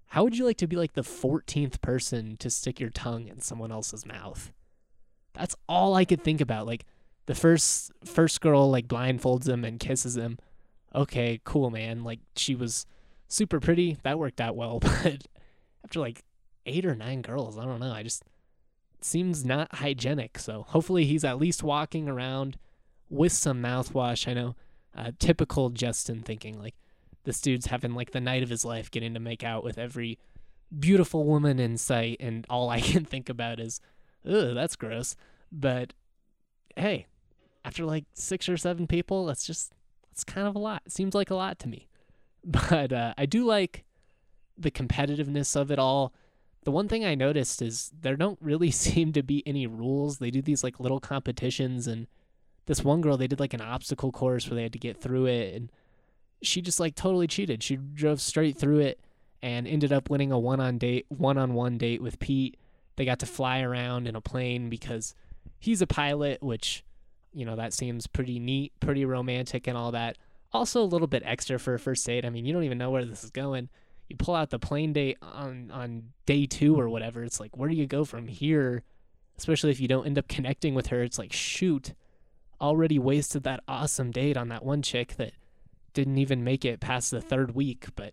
how 0.08 0.24
would 0.24 0.36
you 0.36 0.44
like 0.44 0.58
to 0.58 0.66
be 0.66 0.76
like 0.76 0.94
the 0.94 1.02
14th 1.02 1.80
person 1.80 2.36
to 2.38 2.50
stick 2.50 2.80
your 2.80 2.90
tongue 2.90 3.28
in 3.28 3.40
someone 3.40 3.72
else's 3.72 4.06
mouth? 4.06 4.52
That's 5.34 5.56
all 5.68 5.94
I 5.94 6.04
could 6.04 6.22
think 6.22 6.40
about. 6.40 6.66
Like 6.66 6.84
the 7.26 7.34
first 7.34 7.92
first 8.04 8.40
girl 8.40 8.70
like 8.70 8.88
blindfolds 8.88 9.48
him 9.48 9.64
and 9.64 9.80
kisses 9.80 10.16
him. 10.16 10.38
Okay, 10.94 11.40
cool, 11.44 11.70
man. 11.70 12.04
Like 12.04 12.20
she 12.36 12.54
was 12.54 12.86
super 13.28 13.60
pretty. 13.60 13.98
That 14.02 14.18
worked 14.18 14.40
out 14.40 14.56
well. 14.56 14.80
But 15.02 15.26
after 15.84 16.00
like 16.00 16.24
eight 16.64 16.84
or 16.84 16.96
nine 16.96 17.22
girls, 17.22 17.56
I 17.58 17.64
don't 17.64 17.78
know. 17.78 17.92
I 17.92 18.02
just 18.02 18.24
seems 19.00 19.44
not 19.44 19.76
hygienic. 19.76 20.38
So 20.38 20.64
hopefully 20.68 21.04
he's 21.04 21.24
at 21.24 21.38
least 21.38 21.62
walking 21.62 22.08
around 22.08 22.58
with 23.08 23.32
some 23.32 23.62
mouthwash. 23.62 24.26
I 24.26 24.34
know, 24.34 24.56
uh, 24.96 25.12
typical 25.18 25.70
Justin 25.70 26.22
thinking 26.22 26.58
like 26.58 26.74
this 27.24 27.40
dude's 27.40 27.66
having 27.66 27.94
like 27.94 28.12
the 28.12 28.20
night 28.20 28.42
of 28.42 28.48
his 28.48 28.64
life, 28.64 28.90
getting 28.90 29.14
to 29.14 29.20
make 29.20 29.44
out 29.44 29.64
with 29.64 29.78
every 29.78 30.18
beautiful 30.76 31.24
woman 31.24 31.58
in 31.58 31.76
sight, 31.76 32.16
and 32.20 32.46
all 32.48 32.70
I 32.70 32.80
can 32.80 33.04
think 33.04 33.28
about 33.28 33.60
is 33.60 33.80
ugh, 34.26 34.54
that's 34.54 34.76
gross. 34.76 35.16
But 35.52 35.92
hey, 36.76 37.06
after 37.64 37.84
like 37.84 38.04
six 38.14 38.48
or 38.48 38.56
seven 38.56 38.86
people, 38.86 39.26
that's 39.26 39.46
just 39.46 39.72
that's 40.08 40.24
kind 40.24 40.46
of 40.46 40.54
a 40.54 40.58
lot. 40.58 40.82
It 40.86 40.92
seems 40.92 41.14
like 41.14 41.30
a 41.30 41.34
lot 41.34 41.58
to 41.60 41.68
me. 41.68 41.88
But 42.48 42.92
uh, 42.92 43.12
I 43.18 43.26
do 43.26 43.44
like 43.44 43.84
the 44.56 44.70
competitiveness 44.70 45.56
of 45.56 45.72
it 45.72 45.80
all. 45.80 46.12
The 46.62 46.70
one 46.70 46.86
thing 46.86 47.04
I 47.04 47.16
noticed 47.16 47.60
is 47.60 47.90
there 48.00 48.14
don't 48.14 48.38
really 48.40 48.70
seem 48.86 49.12
to 49.14 49.22
be 49.24 49.42
any 49.44 49.66
rules. 49.66 50.18
They 50.18 50.30
do 50.30 50.40
these 50.40 50.62
like 50.62 50.78
little 50.78 51.00
competitions, 51.00 51.88
and 51.88 52.06
this 52.66 52.84
one 52.84 53.00
girl 53.00 53.16
they 53.16 53.26
did 53.26 53.40
like 53.40 53.54
an 53.54 53.60
obstacle 53.60 54.12
course 54.12 54.48
where 54.48 54.56
they 54.56 54.62
had 54.62 54.72
to 54.72 54.78
get 54.78 55.00
through 55.00 55.26
it, 55.26 55.54
and 55.54 55.72
she 56.42 56.60
just 56.60 56.80
like 56.80 56.94
totally 56.94 57.26
cheated. 57.26 57.62
She 57.62 57.76
drove 57.76 58.20
straight 58.20 58.58
through 58.58 58.80
it 58.80 59.00
and 59.42 59.66
ended 59.66 59.92
up 59.92 60.10
winning 60.10 60.32
a 60.32 60.38
one 60.38 60.60
on 60.60 60.78
date, 60.78 61.06
one 61.08 61.38
on 61.38 61.54
one 61.54 61.78
date 61.78 62.02
with 62.02 62.18
Pete 62.18 62.56
they 62.96 63.04
got 63.04 63.18
to 63.20 63.26
fly 63.26 63.60
around 63.60 64.08
in 64.08 64.16
a 64.16 64.20
plane 64.20 64.68
because 64.68 65.14
he's 65.58 65.82
a 65.82 65.86
pilot, 65.86 66.42
which, 66.42 66.82
you 67.32 67.44
know, 67.44 67.56
that 67.56 67.72
seems 67.72 68.06
pretty 68.06 68.38
neat, 68.38 68.72
pretty 68.80 69.04
romantic 69.04 69.66
and 69.66 69.76
all 69.76 69.92
that. 69.92 70.16
Also 70.52 70.82
a 70.82 70.84
little 70.84 71.06
bit 71.06 71.22
extra 71.24 71.58
for 71.58 71.74
a 71.74 71.78
first 71.78 72.04
date. 72.06 72.24
I 72.24 72.30
mean, 72.30 72.46
you 72.46 72.52
don't 72.52 72.64
even 72.64 72.78
know 72.78 72.90
where 72.90 73.04
this 73.04 73.22
is 73.22 73.30
going. 73.30 73.68
You 74.08 74.16
pull 74.16 74.34
out 74.34 74.50
the 74.50 74.58
plane 74.58 74.92
date 74.92 75.18
on 75.20 75.70
on 75.72 76.12
day 76.24 76.46
2 76.46 76.78
or 76.78 76.88
whatever. 76.88 77.22
It's 77.22 77.40
like, 77.40 77.56
where 77.56 77.68
do 77.68 77.74
you 77.74 77.86
go 77.86 78.04
from 78.04 78.28
here? 78.28 78.82
Especially 79.36 79.70
if 79.70 79.80
you 79.80 79.88
don't 79.88 80.06
end 80.06 80.18
up 80.18 80.28
connecting 80.28 80.74
with 80.74 80.86
her. 80.86 81.02
It's 81.02 81.18
like, 81.18 81.32
shoot, 81.32 81.92
already 82.60 82.98
wasted 82.98 83.42
that 83.44 83.62
awesome 83.68 84.10
date 84.10 84.36
on 84.36 84.48
that 84.48 84.64
one 84.64 84.82
chick 84.82 85.16
that 85.16 85.32
didn't 85.92 86.18
even 86.18 86.44
make 86.44 86.64
it 86.64 86.80
past 86.80 87.10
the 87.10 87.20
third 87.20 87.54
week, 87.54 87.86
but 87.96 88.12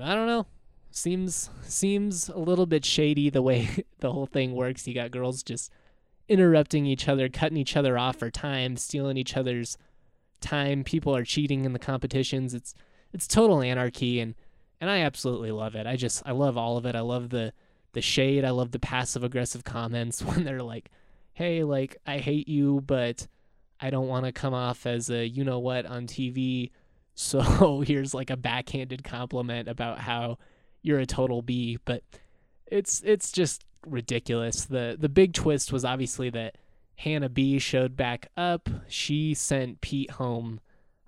I 0.00 0.14
don't 0.14 0.26
know 0.26 0.46
seems 0.90 1.50
seems 1.62 2.28
a 2.28 2.38
little 2.38 2.66
bit 2.66 2.84
shady 2.84 3.30
the 3.30 3.42
way 3.42 3.84
the 4.00 4.12
whole 4.12 4.26
thing 4.26 4.54
works. 4.54 4.86
You 4.86 4.94
got 4.94 5.10
girls 5.10 5.42
just 5.42 5.72
interrupting 6.28 6.86
each 6.86 7.08
other, 7.08 7.28
cutting 7.28 7.56
each 7.56 7.76
other 7.76 7.98
off 7.98 8.16
for 8.16 8.30
time, 8.30 8.76
stealing 8.76 9.16
each 9.16 9.36
other's 9.36 9.76
time. 10.40 10.84
People 10.84 11.14
are 11.14 11.24
cheating 11.24 11.64
in 11.64 11.72
the 11.72 11.78
competitions. 11.78 12.54
It's 12.54 12.74
it's 13.12 13.26
total 13.26 13.62
anarchy 13.62 14.20
and 14.20 14.34
and 14.80 14.90
I 14.90 15.00
absolutely 15.00 15.50
love 15.50 15.74
it. 15.74 15.86
I 15.86 15.96
just 15.96 16.22
I 16.26 16.32
love 16.32 16.56
all 16.56 16.76
of 16.76 16.86
it. 16.86 16.94
I 16.94 17.00
love 17.00 17.30
the 17.30 17.52
the 17.92 18.02
shade. 18.02 18.44
I 18.44 18.50
love 18.50 18.72
the 18.72 18.78
passive 18.78 19.24
aggressive 19.24 19.64
comments 19.64 20.22
when 20.24 20.44
they're 20.44 20.62
like, 20.62 20.90
"Hey, 21.38 21.62
like 21.62 21.96
I 22.04 22.18
hate 22.18 22.48
you, 22.48 22.82
but 22.84 23.28
I 23.80 23.90
don't 23.90 24.08
want 24.08 24.26
to 24.26 24.32
come 24.32 24.54
off 24.54 24.86
as 24.86 25.08
a 25.08 25.24
you 25.24 25.44
know 25.44 25.60
what 25.60 25.86
on 25.86 26.06
TV." 26.06 26.70
So 27.20 27.80
here's 27.84 28.14
like 28.14 28.30
a 28.30 28.36
backhanded 28.36 29.02
compliment 29.02 29.68
about 29.68 29.98
how 29.98 30.38
you're 30.82 31.00
a 31.00 31.06
total 31.06 31.42
B. 31.42 31.76
But 31.84 32.04
it's 32.66 33.02
it's 33.04 33.32
just 33.32 33.64
ridiculous. 33.84 34.66
The 34.66 34.96
the 34.96 35.08
big 35.08 35.32
twist 35.32 35.72
was 35.72 35.84
obviously 35.84 36.30
that 36.30 36.58
Hannah 36.94 37.28
B 37.28 37.58
showed 37.58 37.96
back 37.96 38.28
up. 38.36 38.68
She 38.86 39.34
sent 39.34 39.80
Pete 39.80 40.12
home 40.12 40.60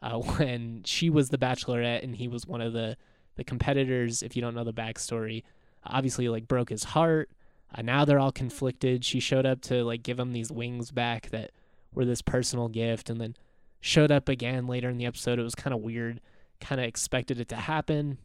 uh, 0.03 0.19
when 0.19 0.83
she 0.85 1.11
was 1.11 1.29
the 1.29 1.39
bachelorette 1.39 2.03
and 2.03 2.17
he 2.17 2.27
was 2.27 2.45
one 2.45 2.61
of 2.61 2.73
the 2.73 2.97
the 3.37 3.45
competitors. 3.45 4.23
If 4.23 4.35
you 4.35 4.43
don't 4.43 4.57
know 4.57 4.65
the 4.65 4.73
backstory, 4.73 5.45
obviously 5.85 6.29
like 6.29 6.49
broke 6.49 6.71
his 6.71 6.85
heart. 6.85 7.31
Uh, 7.75 7.83
now 7.83 8.05
they're 8.05 8.19
all 8.19 8.33
conflicted. 8.33 9.05
She 9.05 9.21
showed 9.21 9.47
up 9.47 9.61
to 9.63 9.85
like 9.85 10.03
give 10.03 10.19
him 10.19 10.33
these 10.33 10.51
wings 10.51 10.91
back 10.91 11.31
that 11.31 11.53
were 11.93 12.05
this 12.05 12.23
personal 12.23 12.69
gift, 12.69 13.11
and 13.11 13.21
then 13.21 13.37
showed 13.81 14.11
up 14.11 14.29
again 14.29 14.67
later 14.67 14.89
in 14.89 14.99
the 14.99 15.07
episode. 15.07 15.39
It 15.39 15.45
was 15.45 15.55
kind 15.55 15.75
of 15.75 15.81
weird. 15.81 16.21
Kind 16.61 16.81
of 16.81 16.87
expected 16.87 17.41
it 17.41 17.49
to 17.49 17.57
happen. 17.57 18.19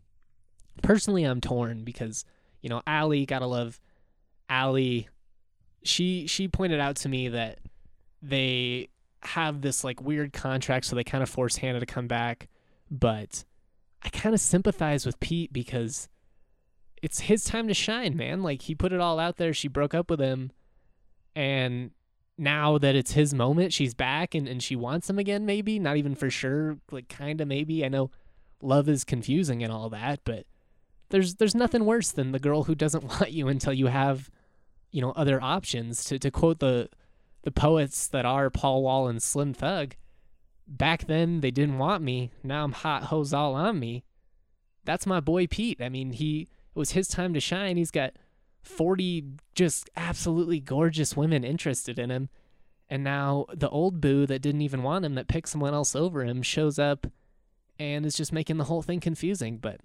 Personally, 0.82 1.24
I'm 1.24 1.42
torn 1.42 1.84
because 1.84 2.26
you 2.62 2.70
know 2.70 2.82
Allie 2.86 3.26
gotta 3.26 3.48
love 3.48 3.80
Allie. 4.50 5.10
She 5.84 6.28
she 6.28 6.48
pointed 6.48 6.80
out 6.80 6.96
to 6.98 7.10
me 7.10 7.30
that 7.30 7.60
they 8.22 8.90
have 9.22 9.62
this 9.62 9.84
like 9.84 10.02
weird 10.02 10.34
contract, 10.34 10.86
so 10.86 10.96
they 10.96 11.04
kind 11.04 11.24
of 11.24 11.30
force 11.30 11.58
Hannah 11.58 11.80
to 11.80 11.86
come 11.86 12.08
back. 12.08 12.50
But 12.90 13.46
I 14.04 14.10
kind 14.10 14.36
of 14.36 14.42
sympathize 14.42 15.06
with 15.06 15.20
Pete 15.20 15.54
because 15.54 16.10
it's 17.06 17.20
his 17.20 17.44
time 17.44 17.68
to 17.68 17.74
shine, 17.76 18.18
man. 18.18 18.42
Like 18.42 18.64
he 18.64 18.74
put 18.74 18.92
it 18.92 19.00
all 19.00 19.20
out 19.20 19.38
there. 19.38 19.54
She 19.54 19.68
broke 19.68 19.94
up 19.94 20.10
with 20.10 20.20
him, 20.20 20.52
and 21.36 21.92
now 22.36 22.80
that 22.80 22.96
it's 22.96 23.12
his 23.12 23.32
moment, 23.32 23.74
she's 23.74 23.94
back 23.94 24.34
and, 24.34 24.48
and 24.48 24.62
she 24.62 24.76
wants 24.76 25.08
him 25.08 25.20
again, 25.20 25.46
maybe. 25.46 25.78
Not 25.78 25.98
even 25.98 26.16
for 26.16 26.32
sure, 26.32 26.80
like 26.90 27.08
kinda 27.08 27.46
maybe. 27.46 27.86
I 27.86 27.90
know 27.90 28.10
love 28.60 28.90
is 28.90 29.04
confusing 29.04 29.62
and 29.62 29.72
all 29.72 29.88
that, 29.92 30.22
but 30.24 30.48
there's 31.10 31.36
there's 31.36 31.54
nothing 31.54 31.86
worse 31.86 32.10
than 32.12 32.32
the 32.32 32.40
girl 32.40 32.64
who 32.64 32.74
doesn't 32.74 33.04
want 33.08 33.32
you 33.32 33.50
until 33.50 33.72
you 33.72 33.86
have, 33.86 34.32
you 34.90 35.00
know, 35.00 35.12
other 35.12 35.40
options. 35.40 36.04
To 36.06 36.18
to 36.18 36.32
quote 36.32 36.58
the 36.58 36.90
the 37.44 37.52
poets 37.52 38.08
that 38.08 38.26
are 38.26 38.50
Paul 38.50 38.82
Wall 38.82 39.08
and 39.08 39.22
Slim 39.22 39.54
Thug, 39.54 39.94
back 40.68 41.06
then 41.06 41.42
they 41.42 41.52
didn't 41.52 41.78
want 41.78 42.02
me. 42.02 42.32
Now 42.44 42.64
I'm 42.64 42.72
hot 42.72 43.04
hoes 43.04 43.32
all 43.32 43.54
on 43.54 43.80
me. 43.80 44.06
That's 44.86 45.06
my 45.06 45.20
boy 45.20 45.46
Pete. 45.46 45.80
I 45.80 45.90
mean, 45.90 46.14
he 46.14 46.48
it 46.76 46.80
was 46.80 46.92
his 46.92 47.08
time 47.08 47.34
to 47.34 47.40
shine. 47.40 47.78
He's 47.78 47.92
got 47.92 48.14
40 48.64 49.24
just 49.54 49.90
absolutely 49.96 50.60
gorgeous 50.60 51.16
women 51.16 51.44
interested 51.44 51.98
in 51.98 52.10
him. 52.10 52.30
And 52.90 53.04
now 53.04 53.46
the 53.54 53.70
old 53.70 54.02
boo 54.02 54.26
that 54.26 54.42
didn't 54.42 54.62
even 54.62 54.84
want 54.84 55.06
him, 55.06 55.16
that 55.16 55.28
picked 55.28 55.50
someone 55.50 55.74
else 55.74 55.96
over 55.96 56.24
him, 56.24 56.42
shows 56.42 56.78
up 56.78 57.08
and 57.80 58.06
is 58.06 58.16
just 58.16 58.34
making 58.34 58.58
the 58.58 58.66
whole 58.66 58.82
thing 58.82 59.00
confusing. 59.00 59.58
But 59.58 59.80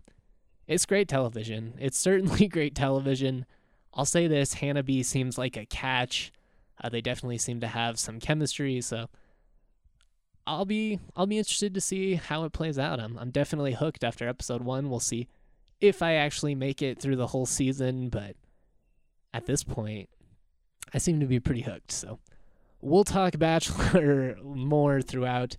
it's 0.67 0.87
great 0.87 1.09
television. 1.09 1.75
It's 1.79 1.99
certainly 1.99 2.49
great 2.49 2.75
television. 2.75 3.47
I'll 3.95 4.05
say 4.05 4.27
this 4.27 4.55
Hannah 4.55 4.83
B 4.83 5.03
seems 5.03 5.39
like 5.39 5.57
a 5.57 5.67
catch. 5.67 6.33
Uh, 6.83 6.89
they 6.89 7.01
definitely 7.01 7.39
seem 7.39 7.61
to 7.61 7.67
have 7.69 7.99
some 7.99 8.21
chemistry. 8.21 8.81
So 8.81 9.09
I'll 10.47 10.65
be 10.65 10.99
I'll 11.17 11.27
be 11.27 11.39
interested 11.39 11.75
to 11.75 11.81
see 11.81 12.15
how 12.15 12.45
it 12.45 12.53
plays 12.53 12.79
out. 12.79 13.01
I'm 13.01 13.19
I'm 13.19 13.31
definitely 13.31 13.75
hooked 13.75 14.05
after 14.05 14.29
episode 14.29 14.63
one. 14.63 14.91
We'll 14.91 15.01
see 15.01 15.29
if 15.81 16.03
I 16.03 16.15
actually 16.15 16.55
make 16.55 16.83
it 16.83 17.01
through 17.01 17.17
the 17.17 17.29
whole 17.29 17.47
season, 17.47 18.09
but 18.09 18.37
at 19.33 19.47
this 19.47 19.65
point, 19.65 20.09
I 20.93 20.99
seem 20.99 21.21
to 21.21 21.27
be 21.27 21.41
pretty 21.41 21.63
hooked. 21.63 21.93
So 21.93 22.19
we'll 22.81 23.05
talk 23.05 23.39
Bachelor 23.39 24.37
more 24.43 25.01
throughout 25.01 25.57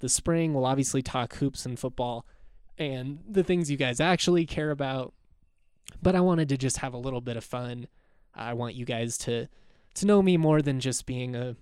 the 0.00 0.08
spring. 0.08 0.52
We'll 0.52 0.66
obviously 0.66 1.02
talk 1.02 1.36
hoops 1.36 1.64
and 1.64 1.78
football 1.78 2.26
and 2.78 3.20
the 3.28 3.44
things 3.44 3.70
you 3.70 3.76
guys 3.76 4.00
actually 4.00 4.46
care 4.46 4.70
about. 4.70 5.14
But 6.00 6.16
I 6.16 6.20
wanted 6.20 6.48
to 6.50 6.56
just 6.56 6.78
have 6.78 6.94
a 6.94 6.98
little 6.98 7.20
bit 7.20 7.36
of 7.36 7.44
fun. 7.44 7.86
I 8.34 8.54
want 8.54 8.74
you 8.74 8.84
guys 8.84 9.18
to 9.18 9.48
to 9.94 10.06
know 10.06 10.22
me 10.22 10.38
more 10.38 10.62
than 10.62 10.80
just 10.80 11.04
being 11.06 11.36
a 11.36 11.54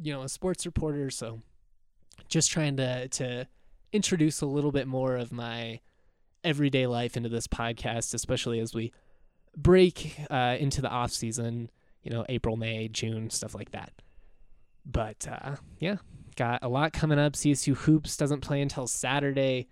you 0.00 0.12
know 0.12 0.22
a 0.22 0.28
sports 0.28 0.66
reporter. 0.66 1.10
So 1.10 1.42
just 2.28 2.50
trying 2.50 2.76
to 2.76 3.08
to 3.08 3.46
introduce 3.92 4.40
a 4.40 4.46
little 4.46 4.72
bit 4.72 4.86
more 4.86 5.16
of 5.16 5.32
my 5.32 5.80
everyday 6.44 6.86
life 6.86 7.16
into 7.16 7.28
this 7.28 7.46
podcast, 7.46 8.14
especially 8.14 8.60
as 8.60 8.74
we 8.74 8.92
break 9.56 10.18
uh, 10.30 10.56
into 10.58 10.80
the 10.80 10.88
off 10.88 11.10
season. 11.10 11.70
You 12.02 12.12
know, 12.12 12.24
April, 12.28 12.56
May, 12.56 12.88
June, 12.88 13.30
stuff 13.30 13.54
like 13.54 13.72
that. 13.72 13.92
But 14.86 15.26
uh, 15.28 15.56
yeah, 15.78 15.96
got 16.36 16.60
a 16.62 16.68
lot 16.68 16.92
coming 16.92 17.18
up. 17.18 17.34
CSU 17.34 17.76
hoops 17.76 18.16
doesn't 18.16 18.40
play 18.40 18.62
until 18.62 18.86
Saturday. 18.86 19.68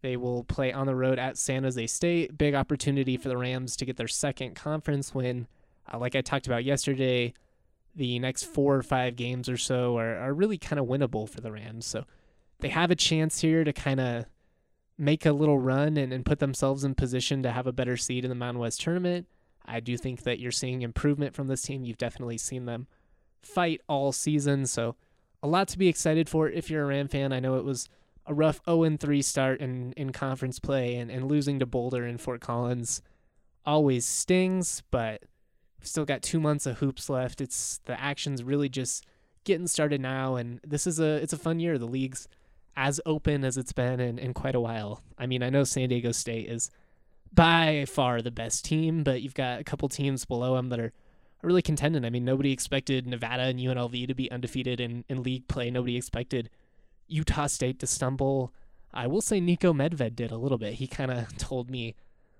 They 0.00 0.16
will 0.16 0.44
play 0.44 0.72
on 0.72 0.86
the 0.86 0.94
road 0.94 1.18
at 1.18 1.36
San 1.36 1.64
Jose 1.64 1.86
State. 1.88 2.38
Big 2.38 2.54
opportunity 2.54 3.16
for 3.16 3.28
the 3.28 3.36
Rams 3.36 3.76
to 3.76 3.84
get 3.84 3.96
their 3.96 4.08
second 4.08 4.54
conference 4.54 5.14
win. 5.14 5.46
Uh, 5.92 5.98
like 5.98 6.16
I 6.16 6.20
talked 6.20 6.46
about 6.46 6.64
yesterday, 6.64 7.34
the 7.94 8.18
next 8.18 8.44
four 8.44 8.76
or 8.76 8.82
five 8.82 9.16
games 9.16 9.48
or 9.48 9.56
so 9.56 9.98
are, 9.98 10.16
are 10.16 10.34
really 10.34 10.58
kind 10.58 10.78
of 10.78 10.86
winnable 10.86 11.28
for 11.28 11.40
the 11.40 11.52
Rams. 11.52 11.86
So 11.86 12.04
they 12.60 12.68
have 12.68 12.90
a 12.90 12.96
chance 12.96 13.40
here 13.40 13.64
to 13.64 13.72
kind 13.72 14.00
of 14.00 14.24
make 14.98 15.24
a 15.24 15.32
little 15.32 15.58
run 15.58 15.96
and, 15.96 16.12
and 16.12 16.26
put 16.26 16.40
themselves 16.40 16.84
in 16.84 16.94
position 16.94 17.42
to 17.42 17.52
have 17.52 17.66
a 17.66 17.72
better 17.72 17.96
seed 17.96 18.24
in 18.24 18.28
the 18.28 18.34
Mountain 18.34 18.60
West 18.60 18.80
tournament. 18.80 19.26
I 19.64 19.80
do 19.80 19.94
mm-hmm. 19.94 20.02
think 20.02 20.22
that 20.24 20.40
you're 20.40 20.50
seeing 20.50 20.82
improvement 20.82 21.34
from 21.34 21.46
this 21.46 21.62
team. 21.62 21.84
You've 21.84 21.98
definitely 21.98 22.38
seen 22.38 22.66
them 22.66 22.86
fight 23.42 23.80
all 23.88 24.12
season. 24.12 24.66
So 24.66 24.96
a 25.42 25.46
lot 25.46 25.68
to 25.68 25.78
be 25.78 25.88
excited 25.88 26.28
for 26.28 26.48
if 26.48 26.68
you're 26.68 26.82
a 26.82 26.86
Ram 26.86 27.08
fan. 27.08 27.32
I 27.32 27.40
know 27.40 27.56
it 27.56 27.64
was 27.64 27.88
a 28.26 28.34
rough 28.34 28.62
0-3 28.64 29.24
start 29.24 29.60
in, 29.60 29.92
in 29.92 30.12
conference 30.12 30.58
play 30.58 30.96
and, 30.96 31.10
and 31.10 31.28
losing 31.28 31.58
to 31.60 31.66
Boulder 31.66 32.04
and 32.04 32.20
Fort 32.20 32.40
Collins 32.40 33.00
always 33.64 34.06
stings, 34.06 34.82
but 34.90 35.22
we've 35.78 35.86
still 35.86 36.04
got 36.04 36.22
two 36.22 36.40
months 36.40 36.66
of 36.66 36.78
hoops 36.78 37.08
left. 37.08 37.40
It's 37.40 37.80
the 37.84 38.00
action's 38.00 38.42
really 38.42 38.68
just 38.68 39.06
getting 39.44 39.66
started 39.66 40.00
now, 40.00 40.36
and 40.36 40.60
this 40.66 40.86
is 40.86 40.98
a 40.98 41.16
it's 41.16 41.32
a 41.32 41.38
fun 41.38 41.60
year. 41.60 41.78
The 41.78 41.86
league's 41.86 42.28
as 42.78 43.00
open 43.04 43.44
as 43.44 43.56
it's 43.56 43.72
been 43.72 43.98
in, 43.98 44.20
in 44.20 44.32
quite 44.32 44.54
a 44.54 44.60
while. 44.60 45.02
I 45.18 45.26
mean, 45.26 45.42
I 45.42 45.50
know 45.50 45.64
San 45.64 45.88
Diego 45.88 46.12
State 46.12 46.48
is 46.48 46.70
by 47.34 47.84
far 47.88 48.22
the 48.22 48.30
best 48.30 48.64
team, 48.64 49.02
but 49.02 49.20
you've 49.20 49.34
got 49.34 49.60
a 49.60 49.64
couple 49.64 49.88
teams 49.88 50.24
below 50.24 50.54
them 50.54 50.68
that 50.68 50.78
are, 50.80 50.92
really 51.42 51.62
contending. 51.62 52.04
I 52.04 52.10
mean, 52.10 52.24
nobody 52.24 52.50
expected 52.50 53.06
Nevada 53.06 53.44
and 53.44 53.60
UNLV 53.60 54.08
to 54.08 54.14
be 54.14 54.28
undefeated 54.28 54.80
in, 54.80 55.04
in 55.08 55.22
league 55.22 55.46
play. 55.46 55.70
Nobody 55.70 55.96
expected 55.96 56.50
Utah 57.06 57.46
State 57.46 57.78
to 57.78 57.86
stumble. 57.86 58.52
I 58.92 59.06
will 59.06 59.20
say 59.20 59.40
Niko 59.40 59.72
Medved 59.72 60.16
did 60.16 60.32
a 60.32 60.36
little 60.36 60.58
bit. 60.58 60.74
He 60.74 60.88
kind 60.88 61.12
of 61.12 61.36
told 61.38 61.70
me 61.70 61.94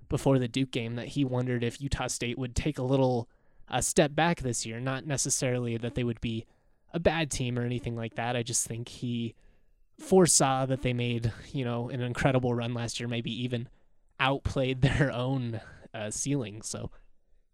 before 0.09 0.41
the 0.41 0.49
Duke 0.49 0.73
game 0.73 0.97
that 0.97 1.09
he 1.09 1.25
wondered 1.25 1.63
if 1.63 1.81
Utah 1.81 2.09
State 2.09 2.39
would 2.39 2.57
take 2.57 2.77
a 2.77 2.83
little 2.83 3.29
uh, 3.69 3.81
step 3.81 4.17
back 4.17 4.41
this 4.41 4.67
year. 4.67 4.81
Not 4.81 5.07
necessarily 5.07 5.77
that 5.77 5.95
they 5.95 6.03
would 6.03 6.21
be 6.21 6.45
a 6.93 6.99
bad 6.99 7.31
team 7.31 7.57
or 7.57 7.63
anything 7.63 7.95
like 7.95 8.17
that. 8.17 8.35
I 8.35 8.43
just 8.43 8.67
think 8.67 8.89
he 8.89 9.37
foresaw 9.99 10.67
that 10.67 10.83
they 10.83 10.93
made, 10.93 11.33
you 11.53 11.65
know, 11.65 11.89
an 11.89 12.01
incredible 12.01 12.55
run 12.55 12.75
last 12.75 13.01
year, 13.01 13.09
maybe 13.09 13.31
even 13.43 13.69
outplayed 14.21 14.81
their 14.83 15.13
own 15.13 15.61
uh, 15.95 16.11
ceiling. 16.11 16.63
So 16.63 16.91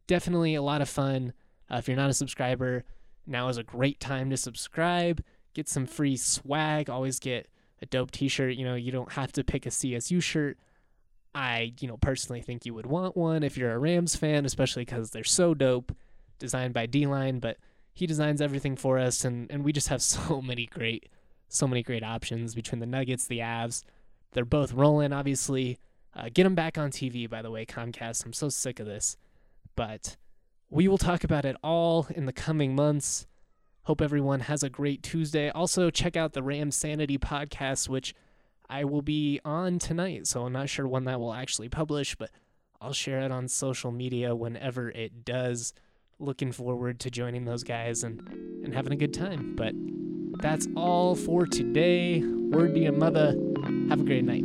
definitely 0.07 0.55
a 0.55 0.63
lot 0.63 0.83
of 0.83 0.89
fun. 0.89 1.33
Uh, 1.71 1.77
if 1.77 1.89
you're 1.89 1.97
not 1.97 2.11
a 2.11 2.15
subscriber, 2.15 2.85
now 3.27 3.49
is 3.49 3.57
a 3.57 3.63
great 3.63 4.01
time 4.01 4.31
to 4.31 4.37
subscribe. 4.37 5.23
Get 5.55 5.69
some 5.69 5.87
free 5.87 6.17
swag. 6.17 6.91
Always 6.91 7.19
get 7.19 7.49
a 7.81 7.87
dope 7.87 8.11
T-shirt. 8.11 8.55
You 8.55 8.65
know, 8.65 8.75
you 8.75 8.93
don't 8.93 9.13
have 9.13 9.33
to 9.33 9.45
pick 9.45 9.67
a 9.67 9.71
CSU 9.71 10.23
shirt. 10.23 10.59
I, 11.35 11.73
you 11.81 11.89
know, 11.89 11.97
personally 11.97 12.43
think 12.43 12.65
you 12.65 12.75
would 12.75 12.87
want 12.87 13.17
one 13.17 13.43
if 13.43 13.57
you're 13.57 13.73
a 13.73 13.79
Rams 13.79 14.15
fan, 14.15 14.45
especially 14.45 14.85
because 14.85 15.11
they're 15.11 15.25
so 15.25 15.55
dope. 15.55 15.93
Designed 16.41 16.75
by 16.75 16.87
D 16.87 17.07
Line, 17.07 17.39
but 17.39 17.59
he 17.93 18.07
designs 18.07 18.41
everything 18.41 18.77
for 18.77 18.99
us, 18.99 19.25
and 19.25 19.51
and 19.51 19.65
we 19.65 19.73
just 19.73 19.89
have 19.89 20.03
so 20.03 20.43
many 20.43 20.67
great, 20.67 21.09
so 21.49 21.67
many 21.67 21.83
great 21.83 22.03
options 22.03 22.55
between 22.55 22.81
the 22.81 22.87
Nuggets, 22.87 23.27
the 23.27 23.39
Avs. 23.39 23.85
They're 24.33 24.45
both 24.45 24.73
rolling, 24.73 25.13
obviously. 25.13 25.79
Uh, 26.15 26.29
get 26.33 26.45
them 26.45 26.55
back 26.55 26.79
on 26.79 26.91
TV, 26.91 27.29
by 27.29 27.43
the 27.43 27.51
way, 27.51 27.65
Comcast. 27.67 28.25
I'm 28.25 28.33
so 28.33 28.49
sick 28.49 28.81
of 28.81 28.87
this, 28.87 29.17
but 29.77 30.17
we 30.71 30.89
will 30.89 30.99
talk 30.99 31.25
about 31.25 31.45
it 31.45 31.57
all 31.63 32.07
in 32.15 32.27
the 32.27 32.33
coming 32.33 32.75
months. 32.75 33.27
Hope 33.85 34.01
everyone 34.01 34.41
has 34.41 34.63
a 34.63 34.71
great 34.71 35.03
Tuesday. 35.03 35.51
Also, 35.51 35.91
check 35.91 36.17
out 36.17 36.33
the 36.33 36.43
Ram 36.43 36.71
Sanity 36.71 37.19
podcast, 37.19 37.89
which 37.89 38.15
I 38.69 38.85
will 38.85 39.03
be 39.03 39.41
on 39.45 39.79
tonight. 39.79 40.27
So 40.27 40.45
I'm 40.45 40.53
not 40.53 40.69
sure 40.69 40.89
when 40.89 41.05
that 41.05 41.21
will 41.21 41.35
actually 41.35 41.69
publish, 41.69 42.15
but 42.15 42.31
I'll 42.81 42.93
share 42.93 43.21
it 43.21 43.31
on 43.31 43.49
social 43.49 43.93
media 43.93 44.35
whenever 44.35 44.91
it 44.91 45.25
does. 45.25 45.75
Looking 46.19 46.53
forward 46.53 47.01
to 47.01 47.11
joining 47.11 47.45
those 47.45 47.63
guys 47.63 48.05
and, 48.05 48.27
and 48.65 48.75
having 48.75 48.93
a 48.93 48.97
good 48.97 49.13
time. 49.13 49.55
But 49.55 49.75
that's 50.41 50.69
all 50.77 51.15
for 51.15 51.47
today. 51.47 52.23
Word 52.23 52.75
to 52.75 52.81
your 52.81 52.93
mother. 52.93 53.35
Have 53.89 54.01
a 54.01 54.05
great 54.05 54.25
night. 54.25 54.45